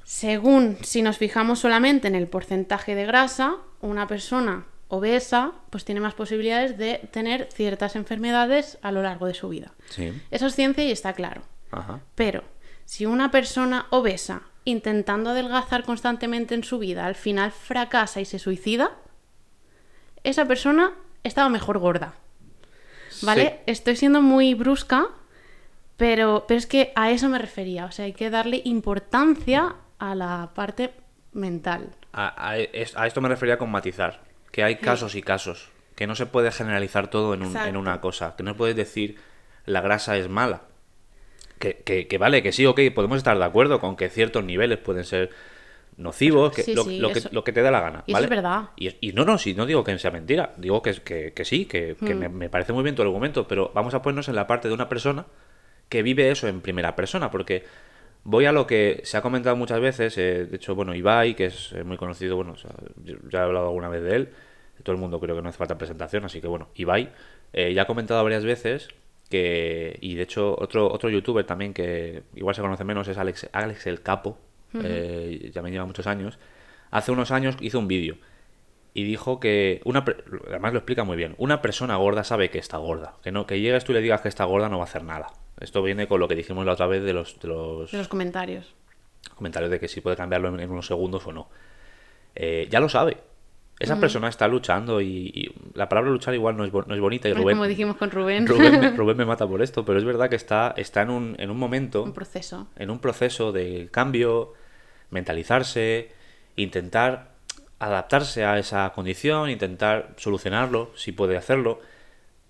según 0.04 0.78
si 0.82 1.02
nos 1.02 1.18
fijamos 1.18 1.58
solamente 1.58 2.08
en 2.08 2.14
el 2.14 2.28
porcentaje 2.28 2.94
de 2.94 3.06
grasa, 3.06 3.56
una 3.80 4.06
persona 4.06 4.66
obesa 4.88 5.52
pues 5.70 5.84
tiene 5.84 6.00
más 6.00 6.14
posibilidades 6.14 6.78
de 6.78 7.08
tener 7.10 7.48
ciertas 7.52 7.96
enfermedades 7.96 8.78
a 8.82 8.92
lo 8.92 9.02
largo 9.02 9.26
de 9.26 9.34
su 9.34 9.48
vida. 9.48 9.72
Sí. 9.90 10.12
Eso 10.30 10.46
es 10.46 10.54
ciencia 10.54 10.84
y 10.84 10.92
está 10.92 11.14
claro. 11.14 11.42
Ajá. 11.72 12.00
Pero 12.14 12.44
si 12.84 13.06
una 13.06 13.30
persona 13.30 13.86
obesa 13.90 14.42
intentando 14.64 15.30
adelgazar 15.30 15.84
constantemente 15.84 16.54
en 16.54 16.64
su 16.64 16.78
vida 16.78 17.06
al 17.06 17.14
final 17.14 17.52
fracasa 17.52 18.20
y 18.20 18.24
se 18.24 18.38
suicida, 18.38 18.92
esa 20.22 20.46
persona 20.46 20.92
estaba 21.22 21.48
mejor 21.48 21.78
gorda. 21.78 22.14
¿Vale? 23.22 23.60
Estoy 23.66 23.96
siendo 23.96 24.20
muy 24.22 24.54
brusca, 24.54 25.06
pero, 25.96 26.44
pero 26.48 26.58
es 26.58 26.66
que 26.66 26.92
a 26.96 27.10
eso 27.10 27.28
me 27.28 27.38
refería. 27.38 27.84
O 27.84 27.92
sea, 27.92 28.06
hay 28.06 28.12
que 28.12 28.30
darle 28.30 28.60
importancia 28.64 29.76
a 29.98 30.14
la 30.14 30.50
parte 30.54 30.92
mental. 31.32 31.90
A, 32.12 32.48
a- 32.50 32.58
es- 32.58 32.96
a 32.96 33.06
esto 33.06 33.20
me 33.20 33.28
refería 33.28 33.58
con 33.58 33.70
matizar. 33.70 34.22
Que 34.50 34.64
hay 34.64 34.76
casos 34.76 35.14
y 35.14 35.22
casos. 35.22 35.70
Que 35.94 36.06
no 36.06 36.14
se 36.16 36.26
puede 36.26 36.50
generalizar 36.52 37.08
todo 37.08 37.34
en, 37.34 37.42
un- 37.42 37.52
en 37.68 37.76
una 37.76 38.00
cosa. 38.00 38.34
Que 38.36 38.42
no 38.42 38.56
puedes 38.56 38.76
decir 38.76 39.18
la 39.66 39.80
grasa 39.80 40.16
es 40.16 40.28
mala. 40.28 40.62
Que, 41.64 41.76
que- 41.84 42.06
que 42.08 42.18
vale, 42.18 42.42
que 42.42 42.52
sí, 42.52 42.66
ok, 42.66 42.80
podemos 42.94 43.16
estar 43.18 43.36
de 43.38 43.44
acuerdo 43.44 43.80
con 43.80 43.96
que 43.96 44.08
ciertos 44.10 44.44
niveles 44.44 44.78
pueden 44.78 45.04
ser 45.04 45.30
nocivos, 45.96 46.52
que, 46.54 46.62
Sí, 46.62 46.74
lo, 46.74 46.82
sí, 46.84 46.98
lo 46.98 47.10
que, 47.12 47.22
lo 47.30 47.44
que 47.44 47.52
te 47.52 47.62
dé 47.62 47.70
la 47.70 47.80
gana. 47.80 48.04
y 48.06 48.12
es 48.14 48.28
verdad. 48.28 48.70
Y, 48.76 48.94
y 49.00 49.12
no, 49.12 49.24
no, 49.24 49.38
sí, 49.38 49.54
no 49.54 49.64
digo 49.66 49.84
que 49.84 49.96
sea 49.98 50.10
mentira. 50.10 50.52
Digo 50.56 50.82
que, 50.82 50.92
que, 50.94 51.32
que 51.32 51.44
sí, 51.44 51.66
que, 51.66 51.96
Hmm. 52.00 52.04
que 52.04 52.14
me, 52.14 52.28
me 52.28 52.48
parece 52.48 52.72
muy 52.72 52.82
bien 52.82 52.94
tu 52.96 53.02
argumento. 53.02 53.46
Pero 53.46 53.70
vamos 53.74 53.94
a 53.94 54.02
ponernos 54.02 54.28
en 54.28 54.34
la 54.34 54.46
parte 54.46 54.68
de 54.68 54.74
una 54.74 54.88
persona 54.88 55.24
que 55.88 56.02
vive 56.02 56.30
eso 56.30 56.48
en 56.48 56.60
primera 56.60 56.96
persona. 56.96 57.30
Porque 57.30 57.64
voy 58.24 58.46
a 58.46 58.52
lo 58.52 58.66
que 58.66 59.00
se 59.04 59.16
ha 59.16 59.22
comentado 59.22 59.54
muchas 59.56 59.80
veces. 59.80 60.18
eh, 60.18 60.46
de 60.46 60.56
hecho, 60.56 60.74
bueno, 60.74 60.94
Ibai, 60.94 61.34
que 61.36 61.46
es 61.46 61.72
eh, 61.72 61.84
muy 61.84 61.96
conocido, 61.96 62.34
bueno, 62.36 62.52
o 62.52 62.56
sea, 62.56 62.70
yo 63.04 63.14
ya 63.30 63.40
he 63.40 63.42
hablado 63.42 63.66
alguna 63.68 63.88
vez 63.88 64.02
de 64.02 64.16
él. 64.16 64.28
Todo 64.82 64.94
el 64.96 65.00
mundo 65.00 65.20
creo 65.20 65.36
que 65.36 65.42
no 65.42 65.48
hace 65.48 65.58
falta 65.58 65.78
presentación, 65.78 66.24
así 66.24 66.40
que 66.40 66.48
bueno, 66.48 66.68
Ibai 66.74 67.08
eh, 67.52 67.72
ya 67.72 67.82
ha 67.82 67.86
comentado 67.86 68.22
varias 68.24 68.44
veces 68.44 68.88
que, 69.28 69.98
y 70.00 70.14
de 70.14 70.22
hecho 70.22 70.54
otro, 70.58 70.92
otro 70.92 71.10
youtuber 71.10 71.44
también 71.44 71.72
que 71.74 72.22
igual 72.34 72.54
se 72.54 72.62
conoce 72.62 72.84
menos 72.84 73.08
es 73.08 73.18
Alex, 73.18 73.48
Alex 73.52 73.86
el 73.86 74.02
Capo, 74.02 74.38
eh, 74.82 75.50
ya 75.52 75.62
me 75.62 75.70
lleva 75.70 75.84
muchos 75.84 76.06
años, 76.06 76.38
hace 76.90 77.12
unos 77.12 77.30
años 77.30 77.56
hizo 77.60 77.78
un 77.78 77.88
vídeo 77.88 78.16
y 78.92 79.04
dijo 79.04 79.40
que 79.40 79.80
una 79.84 80.04
además 80.48 80.72
lo 80.72 80.78
explica 80.78 81.02
muy 81.04 81.16
bien 81.16 81.34
una 81.38 81.60
persona 81.62 81.96
gorda 81.96 82.22
sabe 82.22 82.50
que 82.50 82.58
está 82.58 82.78
gorda. 82.78 83.16
Que 83.22 83.32
no 83.32 83.46
que 83.46 83.60
llegues 83.60 83.84
tú 83.84 83.92
y 83.92 83.96
le 83.96 84.00
digas 84.00 84.20
que 84.20 84.28
está 84.28 84.44
gorda 84.44 84.68
no 84.68 84.78
va 84.78 84.84
a 84.84 84.86
hacer 84.86 85.02
nada. 85.02 85.26
Esto 85.58 85.82
viene 85.82 86.06
con 86.06 86.20
lo 86.20 86.28
que 86.28 86.36
dijimos 86.36 86.64
la 86.64 86.72
otra 86.72 86.86
vez 86.86 87.02
de 87.02 87.12
los, 87.12 87.40
de 87.40 87.48
los 87.48 87.90
De 87.90 87.98
los 87.98 88.08
comentarios. 88.08 88.74
comentarios 89.34 89.70
de 89.70 89.80
que 89.80 89.88
si 89.88 90.00
puede 90.00 90.16
cambiarlo 90.16 90.48
en, 90.48 90.60
en 90.60 90.70
unos 90.70 90.86
segundos 90.86 91.26
o 91.26 91.32
no. 91.32 91.48
Eh, 92.36 92.68
ya 92.70 92.80
lo 92.80 92.88
sabe 92.88 93.16
esa 93.78 93.98
persona 93.98 94.28
está 94.28 94.46
luchando 94.46 95.00
y, 95.00 95.30
y 95.34 95.54
la 95.74 95.88
palabra 95.88 96.10
luchar 96.10 96.34
igual 96.34 96.56
no 96.56 96.64
es, 96.64 96.72
no 96.72 96.94
es 96.94 97.00
bonita 97.00 97.28
y 97.28 97.34
Rubén, 97.34 97.56
Como 97.56 97.66
dijimos 97.66 97.96
con 97.96 98.10
Rubén. 98.10 98.46
Rubén, 98.46 98.80
me, 98.80 98.90
Rubén 98.96 99.16
me 99.16 99.24
mata 99.24 99.46
por 99.46 99.62
esto 99.62 99.84
pero 99.84 99.98
es 99.98 100.04
verdad 100.04 100.30
que 100.30 100.36
está, 100.36 100.74
está 100.76 101.02
en, 101.02 101.10
un, 101.10 101.36
en 101.38 101.50
un 101.50 101.58
momento 101.58 102.02
Un 102.02 102.12
proceso. 102.12 102.68
en 102.76 102.90
un 102.90 103.00
proceso 103.00 103.52
de 103.52 103.88
cambio, 103.90 104.52
mentalizarse, 105.10 106.12
intentar 106.56 107.34
adaptarse 107.78 108.44
a 108.44 108.58
esa 108.58 108.90
condición, 108.94 109.50
intentar 109.50 110.14
solucionarlo, 110.16 110.90
si 110.94 111.12
puede 111.12 111.36
hacerlo, 111.36 111.80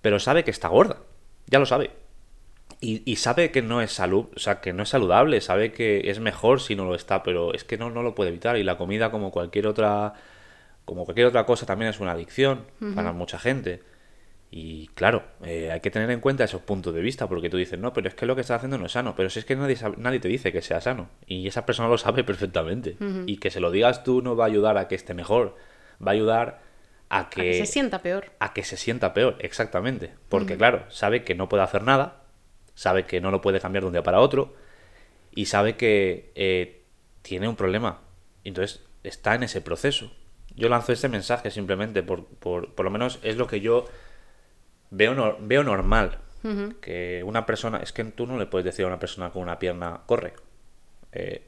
pero 0.03 0.21
sabe 0.21 0.45
que 0.45 0.51
está 0.51 0.69
gorda, 0.69 0.99
ya 1.47 1.59
lo 1.59 1.67
sabe. 1.67 1.91
Y, 2.81 3.03
y 3.11 3.17
sabe 3.17 3.51
que 3.51 3.63
no 3.63 3.81
es 3.81 3.93
salud, 3.93 4.27
o 4.37 4.39
sea, 4.39 4.61
que 4.61 4.73
no 4.73 4.83
es 4.83 4.91
saludable, 4.91 5.41
sabe 5.41 5.73
que 5.73 6.11
es 6.11 6.21
mejor 6.21 6.61
si 6.61 6.77
no 6.77 6.85
lo 6.85 6.95
está, 6.95 7.23
pero 7.23 7.55
es 7.55 7.65
que 7.65 7.79
no, 7.79 7.91
no 7.91 8.03
lo 8.03 8.15
puede 8.15 8.31
evitar. 8.31 8.59
Y 8.59 8.63
la 8.63 8.77
comida, 8.77 9.11
como 9.11 9.31
cualquier 9.31 9.67
otra, 9.67 10.15
como 10.85 11.05
cualquier 11.05 11.27
otra 11.27 11.47
cosa, 11.47 11.67
también 11.67 11.91
es 11.91 12.01
una 12.01 12.13
adicción 12.13 12.65
para 12.95 13.13
mucha 13.13 13.39
gente. 13.39 13.83
Y 14.51 14.87
claro, 14.95 15.25
eh, 15.43 15.71
hay 15.73 15.81
que 15.81 15.91
tener 15.91 16.11
en 16.11 16.21
cuenta 16.21 16.45
esos 16.45 16.61
puntos 16.63 16.95
de 16.95 17.01
vista, 17.01 17.29
porque 17.29 17.51
tú 17.51 17.57
dices, 17.57 17.79
no, 17.79 17.93
pero 17.93 18.07
es 18.09 18.15
que 18.15 18.25
lo 18.27 18.35
que 18.37 18.43
estás 18.43 18.59
haciendo 18.59 18.79
no 18.79 18.87
es 18.87 18.93
sano, 18.93 19.15
pero 19.17 19.29
si 19.29 19.41
es 19.41 19.45
que 19.45 19.57
nadie, 19.57 19.75
sabe- 19.75 19.97
nadie 19.99 20.21
te 20.21 20.29
dice 20.29 20.53
que 20.53 20.63
sea 20.63 20.81
sano, 20.81 21.09
y 21.27 21.49
esa 21.49 21.67
persona 21.67 21.89
lo 21.89 21.99
sabe 21.99 22.23
perfectamente, 22.25 22.97
y 23.27 23.39
que 23.39 23.51
se 23.51 23.59
lo 23.61 23.73
digas 23.73 24.05
tú 24.05 24.23
no 24.23 24.37
va 24.37 24.45
a 24.45 24.47
ayudar 24.47 24.79
a 24.79 24.87
que 24.87 24.95
esté 24.95 25.13
mejor, 25.15 25.57
va 26.01 26.13
a 26.13 26.15
ayudar 26.15 26.61
a 27.09 27.31
que, 27.31 27.41
A 27.41 27.45
que 27.45 27.55
se 27.55 27.67
sienta 27.67 28.01
peor. 28.01 28.31
a 28.39 28.53
que 28.53 28.63
se 28.63 28.77
sienta 28.77 29.13
peor, 29.13 29.37
exactamente, 29.41 30.13
porque 30.29 30.57
claro, 30.57 30.85
sabe 30.89 31.25
que 31.25 31.35
no 31.35 31.49
puede 31.49 31.65
hacer 31.65 31.83
nada, 31.83 32.23
sabe 32.75 33.07
que 33.07 33.21
no 33.21 33.33
lo 33.33 33.41
puede 33.41 33.59
cambiar 33.59 33.83
de 33.83 33.87
un 33.89 33.93
día 33.95 34.03
para 34.05 34.21
otro, 34.21 34.55
y 35.35 35.47
sabe 35.47 35.75
que 35.77 36.31
eh, 36.37 36.83
tiene 37.23 37.49
un 37.49 37.57
problema, 37.57 38.03
entonces 38.45 38.85
está 39.03 39.35
en 39.35 39.43
ese 39.43 39.61
proceso. 39.61 40.13
Yo 40.57 40.69
lanzo 40.69 40.93
este 40.93 41.09
mensaje 41.09 41.51
simplemente 41.51 42.03
por, 42.03 42.27
por, 42.27 42.75
por 42.75 42.85
lo 42.85 42.91
menos 42.91 43.19
es 43.23 43.37
lo 43.37 43.47
que 43.47 43.61
yo 43.61 43.87
veo, 44.91 45.37
veo 45.41 45.65
normal. 45.65 46.19
Que 46.83 47.23
una 47.25 47.47
persona, 47.47 47.79
es 47.79 47.93
que 47.93 48.05
tú 48.05 48.27
no 48.27 48.37
le 48.37 48.45
puedes 48.45 48.67
decir 48.67 48.85
a 48.85 48.89
una 48.89 48.99
persona 48.99 49.31
con 49.31 49.41
una 49.41 49.59
pierna, 49.59 50.03
corre. 50.05 50.35
Eh, 51.11 51.43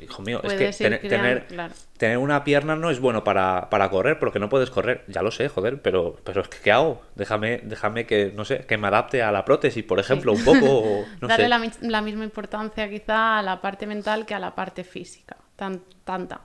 hijo 0.00 0.22
mío, 0.22 0.40
es 0.42 0.54
que 0.54 0.72
tener, 0.72 1.00
tener, 1.00 1.46
claro. 1.46 1.74
tener 1.98 2.18
una 2.18 2.42
pierna 2.42 2.76
no 2.76 2.90
es 2.90 3.00
bueno 3.00 3.22
para, 3.22 3.68
para 3.68 3.90
correr, 3.90 4.18
porque 4.18 4.38
no 4.38 4.48
puedes 4.48 4.70
correr. 4.70 5.04
Ya 5.08 5.22
lo 5.22 5.30
sé, 5.30 5.48
joder, 5.48 5.82
pero, 5.82 6.16
pero 6.24 6.40
es 6.40 6.48
que 6.48 6.58
¿qué 6.58 6.72
hago? 6.72 7.02
Déjame, 7.16 7.60
déjame 7.64 8.06
que, 8.06 8.32
no 8.34 8.46
sé, 8.46 8.60
que 8.60 8.78
me 8.78 8.88
adapte 8.88 9.22
a 9.22 9.30
la 9.30 9.44
prótesis, 9.44 9.84
por 9.84 9.98
ejemplo, 9.98 10.32
un 10.32 10.42
poco, 10.42 10.66
o 10.66 11.04
no 11.20 11.28
Darle 11.28 11.44
sé. 11.44 11.48
la, 11.50 11.72
la 11.82 12.00
misma 12.00 12.24
importancia 12.24 12.88
quizá 12.88 13.38
a 13.38 13.42
la 13.42 13.60
parte 13.60 13.86
mental 13.86 14.24
que 14.24 14.34
a 14.34 14.38
la 14.38 14.54
parte 14.54 14.84
física, 14.84 15.36
tan, 15.56 15.82
tanta. 16.04 16.42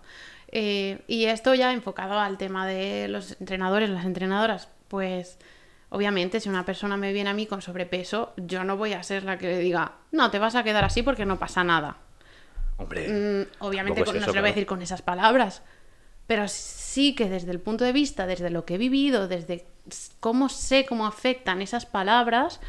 Eh, 0.56 1.02
y 1.08 1.26
esto 1.26 1.56
ya 1.56 1.74
enfocado 1.74 2.20
al 2.20 2.38
tema 2.38 2.68
de 2.68 3.08
los 3.08 3.32
entrenadores, 3.40 3.90
las 3.90 4.06
entrenadoras, 4.06 4.70
pues 4.88 5.40
obviamente 5.90 6.40
si 6.40 6.48
una 6.48 6.64
persona 6.64 6.96
me 6.96 7.12
viene 7.12 7.32
a 7.32 7.34
mí 7.34 7.48
con 7.48 7.64
sobrepeso, 7.64 8.34
yo 8.38 8.64
no 8.64 8.78
voy 8.78 8.94
a 8.94 9.02
ser 9.02 9.24
la 9.24 9.40
que 9.40 9.48
le 9.48 9.58
diga, 9.58 9.94
no, 10.12 10.30
te 10.30 10.38
vas 10.38 10.54
a 10.56 10.64
quedar 10.64 10.84
así 10.84 11.02
porque 11.02 11.26
no 11.26 11.40
pasa 11.40 11.64
nada. 11.64 11.98
Hombre, 12.78 13.08
Mm, 13.08 13.64
obviamente 13.64 14.04
con- 14.04 14.14
no 14.20 14.22
se 14.22 14.28
lo 14.28 14.34
voy 14.42 14.50
a 14.50 14.52
decir 14.54 14.68
con 14.68 14.82
esas 14.84 15.02
palabras, 15.02 15.64
pero 16.28 16.48
sí 16.48 17.16
que 17.16 17.30
desde 17.30 17.50
el 17.52 17.60
punto 17.60 17.84
de 17.84 17.92
vista, 17.92 18.28
desde 18.28 18.52
lo 18.52 18.64
que 18.66 18.76
he 18.76 18.78
vivido, 18.78 19.28
desde 19.28 19.66
cómo 20.20 20.50
sé 20.50 20.86
cómo 20.86 21.08
afectan 21.08 21.64
esas 21.64 21.88
palabras, 21.88 22.60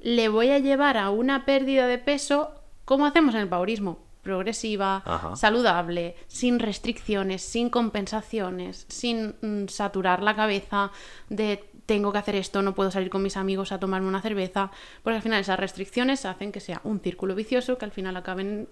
le 0.00 0.28
voy 0.28 0.50
a 0.50 0.58
llevar 0.58 0.96
a 0.96 1.10
una 1.10 1.44
pérdida 1.44 1.86
de 1.86 1.98
peso, 1.98 2.52
como 2.84 3.06
hacemos 3.06 3.34
en 3.36 3.42
el 3.42 3.48
paurismo, 3.48 3.98
progresiva, 4.28 5.02
Ajá. 5.04 5.34
saludable, 5.36 6.14
sin 6.26 6.58
restricciones, 6.58 7.42
sin 7.42 7.70
compensaciones, 7.70 8.86
sin 8.88 9.34
mm, 9.40 9.68
saturar 9.68 10.22
la 10.22 10.36
cabeza 10.36 10.92
de 11.28 11.64
tengo 11.86 12.12
que 12.12 12.18
hacer 12.18 12.36
esto, 12.36 12.60
no 12.60 12.74
puedo 12.74 12.90
salir 12.90 13.08
con 13.08 13.22
mis 13.22 13.38
amigos 13.38 13.72
a 13.72 13.80
tomarme 13.80 14.08
una 14.08 14.20
cerveza, 14.20 14.70
porque 15.02 15.16
al 15.16 15.22
final 15.22 15.40
esas 15.40 15.58
restricciones 15.58 16.26
hacen 16.26 16.52
que 16.52 16.60
sea 16.60 16.82
un 16.84 17.00
círculo 17.00 17.34
vicioso 17.34 17.78
que 17.78 17.86
al 17.86 17.92
final 17.92 18.14
acaben 18.16 18.68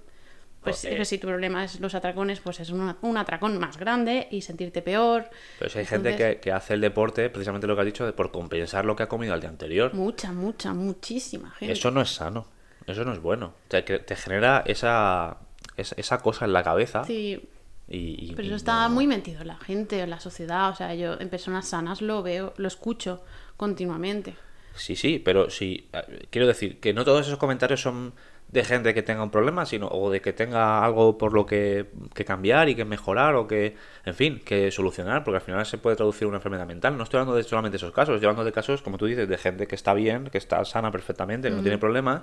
pues 0.67 0.85
eh, 0.85 1.05
si 1.05 1.19
tu 1.19 1.29
problema 1.29 1.65
es 1.65 1.79
los 1.81 1.95
atracones, 1.95 2.41
pues 2.41 2.59
es 2.59 2.71
un, 2.71 2.97
un 3.01 3.17
atracón 3.17 3.57
más 3.59 3.77
grande 3.79 4.27
y 4.33 4.41
sentirte 4.41 4.83
peor. 4.83 5.31
pero 5.59 5.71
si 5.71 5.79
hay 5.79 5.87
gente 5.87 6.17
que, 6.17 6.41
que 6.41 6.51
hace 6.51 6.75
el 6.75 6.81
deporte, 6.81 7.31
precisamente 7.31 7.69
lo 7.69 7.77
que 7.77 7.83
has 7.83 7.87
dicho, 7.87 8.05
de 8.05 8.13
por 8.13 8.33
compensar 8.33 8.85
lo 8.85 8.97
que 8.97 9.05
ha 9.05 9.09
comido 9.09 9.33
al 9.33 9.41
día 9.41 9.49
anterior. 9.49 9.95
Mucha, 9.95 10.33
mucha, 10.33 10.75
muchísima 10.75 11.51
gente. 11.53 11.73
Eso 11.73 11.91
no 11.93 12.01
es 12.01 12.11
sano, 12.13 12.49
eso 12.87 13.05
no 13.05 13.13
es 13.13 13.21
bueno. 13.21 13.47
O 13.47 13.71
sea, 13.71 13.85
que 13.85 14.01
te 14.01 14.17
genera 14.17 14.65
esa, 14.67 15.39
esa, 15.77 15.95
esa 15.99 16.19
cosa 16.19 16.45
en 16.45 16.53
la 16.53 16.63
cabeza. 16.63 17.05
Sí, 17.05 17.49
Y, 17.89 18.33
y- 18.33 18.33
pero 18.35 18.45
y 18.45 18.47
eso 18.49 18.57
está 18.57 18.89
no- 18.89 18.95
muy 18.95 19.07
metido 19.07 19.43
en 19.43 19.49
la 19.49 19.57
gente, 19.59 20.01
en 20.01 20.11
la 20.11 20.21
sociedad. 20.21 20.71
O 20.71 20.75
sea, 20.75 20.95
yo 20.95 21.19
en 21.21 21.29
personas 21.29 21.69
sanas 21.69 22.03
lo 22.03 22.23
veo, 22.23 22.53
lo 22.57 22.67
escucho 22.69 23.23
continuamente. 23.57 24.35
Sí, 24.75 24.95
sí, 24.97 25.19
pero 25.25 25.49
sí. 25.51 25.89
eh, 25.93 26.27
Quiero 26.31 26.47
decir 26.47 26.81
que 26.81 26.93
no 26.93 27.05
todos 27.05 27.27
esos 27.27 27.39
comentarios 27.39 27.81
son 27.81 28.13
de 28.49 28.63
gente 28.65 28.95
que 28.95 29.03
tenga 29.03 29.23
un 29.23 29.31
problema, 29.31 29.67
sino 29.67 29.89
o 29.89 30.11
de 30.11 30.21
que 30.21 30.33
tenga 30.33 30.85
algo 30.85 31.19
por 31.19 31.33
lo 31.33 31.47
que, 31.47 31.87
que 32.15 32.25
cambiar 32.25 32.69
y 32.69 32.75
que 32.77 32.85
mejorar 32.85 33.35
o 33.35 33.47
que, 33.49 33.75
en 34.05 34.15
fin, 34.15 34.41
que 34.45 34.71
solucionar, 34.71 35.25
porque 35.25 35.37
al 35.37 35.43
final 35.43 35.67
se 35.67 35.79
puede 35.79 35.97
traducir 35.97 36.29
una 36.29 36.37
enfermedad 36.37 36.67
mental. 36.67 36.97
No 36.97 37.03
estoy 37.05 37.19
hablando 37.19 37.35
de 37.37 37.43
solamente 37.43 37.77
esos 37.77 37.93
casos, 37.93 38.15
estoy 38.17 38.27
hablando 38.27 38.45
de 38.45 38.53
casos, 38.53 38.83
como 38.83 38.99
tú 38.99 39.07
dices, 39.07 39.29
de 39.29 39.39
gente 39.39 39.67
que 39.67 39.75
está 39.75 39.95
bien, 39.95 40.27
que 40.31 40.39
está 40.39 40.65
sana 40.65 40.93
perfectamente, 40.93 41.49
que 41.49 41.57
no 41.57 41.63
tiene 41.63 41.79
problemas, 41.79 42.23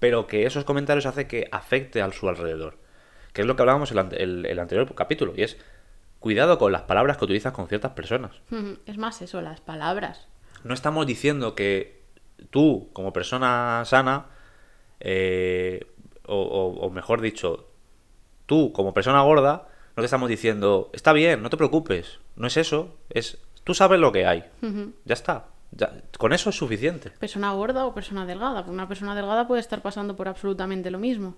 pero 0.00 0.26
que 0.26 0.44
esos 0.46 0.64
comentarios 0.64 1.06
hacen 1.06 1.28
que 1.28 1.46
afecte 1.52 2.02
a 2.02 2.10
su 2.10 2.28
alrededor. 2.28 2.76
Que 3.32 3.42
es 3.42 3.46
lo 3.46 3.54
que 3.54 3.62
hablábamos 3.62 3.92
en 3.92 3.98
el, 3.98 4.04
ante- 4.04 4.22
el- 4.24 4.46
el 4.46 4.58
anterior 4.58 4.92
capítulo, 4.96 5.32
y 5.36 5.42
es 5.44 5.56
cuidado 6.18 6.58
con 6.58 6.72
las 6.72 6.82
palabras 6.82 7.16
que 7.16 7.24
utilizas 7.24 7.52
con 7.52 7.68
ciertas 7.68 7.92
personas. 7.92 8.32
Es 8.86 8.98
más 8.98 9.22
eso, 9.22 9.40
las 9.40 9.60
palabras. 9.60 10.26
No 10.64 10.74
estamos 10.74 11.06
diciendo 11.06 11.54
que 11.54 12.02
tú, 12.50 12.90
como 12.92 13.12
persona 13.12 13.82
sana, 13.86 14.26
eh, 15.00 15.86
o, 16.26 16.36
o- 16.36 16.86
o 16.86 16.90
mejor 16.90 17.20
dicho, 17.20 17.68
tú, 18.46 18.72
como 18.72 18.92
persona 18.94 19.22
gorda, 19.22 19.68
no 19.96 20.02
te 20.02 20.04
estamos 20.04 20.28
diciendo, 20.28 20.90
está 20.92 21.12
bien, 21.12 21.42
no 21.42 21.50
te 21.50 21.56
preocupes. 21.56 22.18
No 22.36 22.46
es 22.46 22.56
eso, 22.56 22.96
es 23.10 23.38
tú 23.64 23.74
sabes 23.74 24.00
lo 24.00 24.12
que 24.12 24.26
hay. 24.26 24.44
Ya 25.04 25.14
está. 25.14 25.46
Ya- 25.72 25.92
con 26.18 26.32
eso 26.32 26.50
es 26.50 26.56
suficiente. 26.56 27.10
Persona 27.10 27.52
gorda 27.52 27.86
o 27.86 27.94
persona 27.94 28.26
delgada. 28.26 28.62
Una 28.68 28.88
persona 28.88 29.14
delgada 29.14 29.46
puede 29.46 29.60
estar 29.60 29.80
pasando 29.82 30.16
por 30.16 30.28
absolutamente 30.28 30.90
lo 30.90 30.98
mismo. 30.98 31.36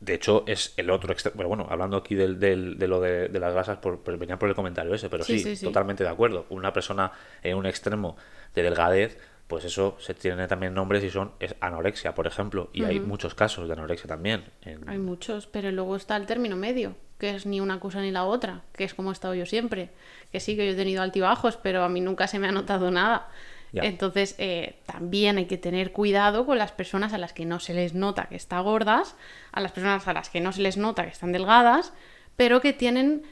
De 0.00 0.14
hecho, 0.14 0.44
es 0.46 0.74
el 0.76 0.90
otro 0.90 1.12
extremo. 1.12 1.36
Bueno, 1.36 1.48
bueno, 1.48 1.66
hablando 1.70 1.96
aquí 1.96 2.14
del, 2.14 2.38
del- 2.38 2.78
de 2.78 2.86
lo 2.88 3.00
de, 3.00 3.28
de 3.28 3.40
las 3.40 3.52
grasas, 3.52 3.78
por, 3.78 4.00
por- 4.00 4.16
venía 4.18 4.38
por 4.38 4.48
el 4.48 4.54
comentario 4.54 4.94
ese, 4.94 5.08
pero 5.08 5.24
Sí, 5.24 5.38
sí, 5.38 5.44
sí, 5.44 5.56
sí. 5.56 5.66
totalmente 5.66 6.04
de 6.04 6.10
acuerdo. 6.10 6.46
Una 6.50 6.72
persona 6.72 7.10
en 7.42 7.56
un 7.56 7.66
extremo 7.66 8.16
de 8.54 8.62
delgadez, 8.62 9.18
pues 9.48 9.64
eso 9.64 9.96
se 9.98 10.14
tiene 10.14 10.46
también 10.46 10.74
nombres 10.74 11.02
y 11.02 11.10
son 11.10 11.32
es 11.40 11.54
anorexia, 11.60 12.14
por 12.14 12.26
ejemplo. 12.26 12.70
Y 12.72 12.84
hay 12.84 13.00
muchos 13.00 13.34
casos 13.34 13.66
de 13.66 13.72
anorexia 13.72 14.06
también. 14.06 14.44
en- 14.62 14.88
Hay 14.88 14.98
muchos, 14.98 15.46
pero 15.46 15.70
luego 15.72 15.96
está 15.96 16.16
el 16.16 16.26
término 16.26 16.54
medio, 16.54 16.94
que 17.18 17.30
es 17.34 17.46
ni 17.46 17.60
una 17.60 17.80
cosa 17.80 18.00
ni 18.00 18.10
la 18.12 18.24
otra, 18.24 18.62
que 18.74 18.84
es 18.84 18.94
como 18.94 19.10
he 19.10 19.12
estado 19.14 19.34
yo 19.34 19.46
siempre. 19.46 19.90
Que 20.30 20.38
sí, 20.38 20.54
que 20.54 20.66
yo 20.66 20.72
he 20.72 20.76
tenido 20.76 21.02
altibajos, 21.02 21.56
pero 21.56 21.82
a 21.82 21.88
mí 21.88 22.00
nunca 22.00 22.26
se 22.28 22.38
me 22.38 22.46
ha 22.46 22.52
notado 22.52 22.90
nada. 22.92 23.28
Entonces, 23.72 24.34
eh, 24.38 24.78
también 24.86 25.36
hay 25.38 25.46
que 25.46 25.58
tener 25.58 25.92
cuidado 25.92 26.46
con 26.46 26.58
las 26.58 26.72
personas 26.72 27.12
a 27.12 27.18
las 27.18 27.32
que 27.32 27.44
no 27.44 27.60
se 27.60 27.74
les 27.74 27.94
nota 27.94 28.26
que 28.28 28.36
están 28.36 28.64
gordas, 28.64 29.14
a 29.52 29.60
las 29.60 29.72
personas 29.72 30.06
a 30.08 30.12
las 30.12 30.30
que 30.30 30.40
no 30.40 30.52
se 30.52 30.62
les 30.62 30.76
nota 30.76 31.04
que 31.04 31.10
están 31.10 31.32
delgadas, 31.32 31.92
pero 32.36 32.60
que 32.60 32.72
tienen 32.72 33.22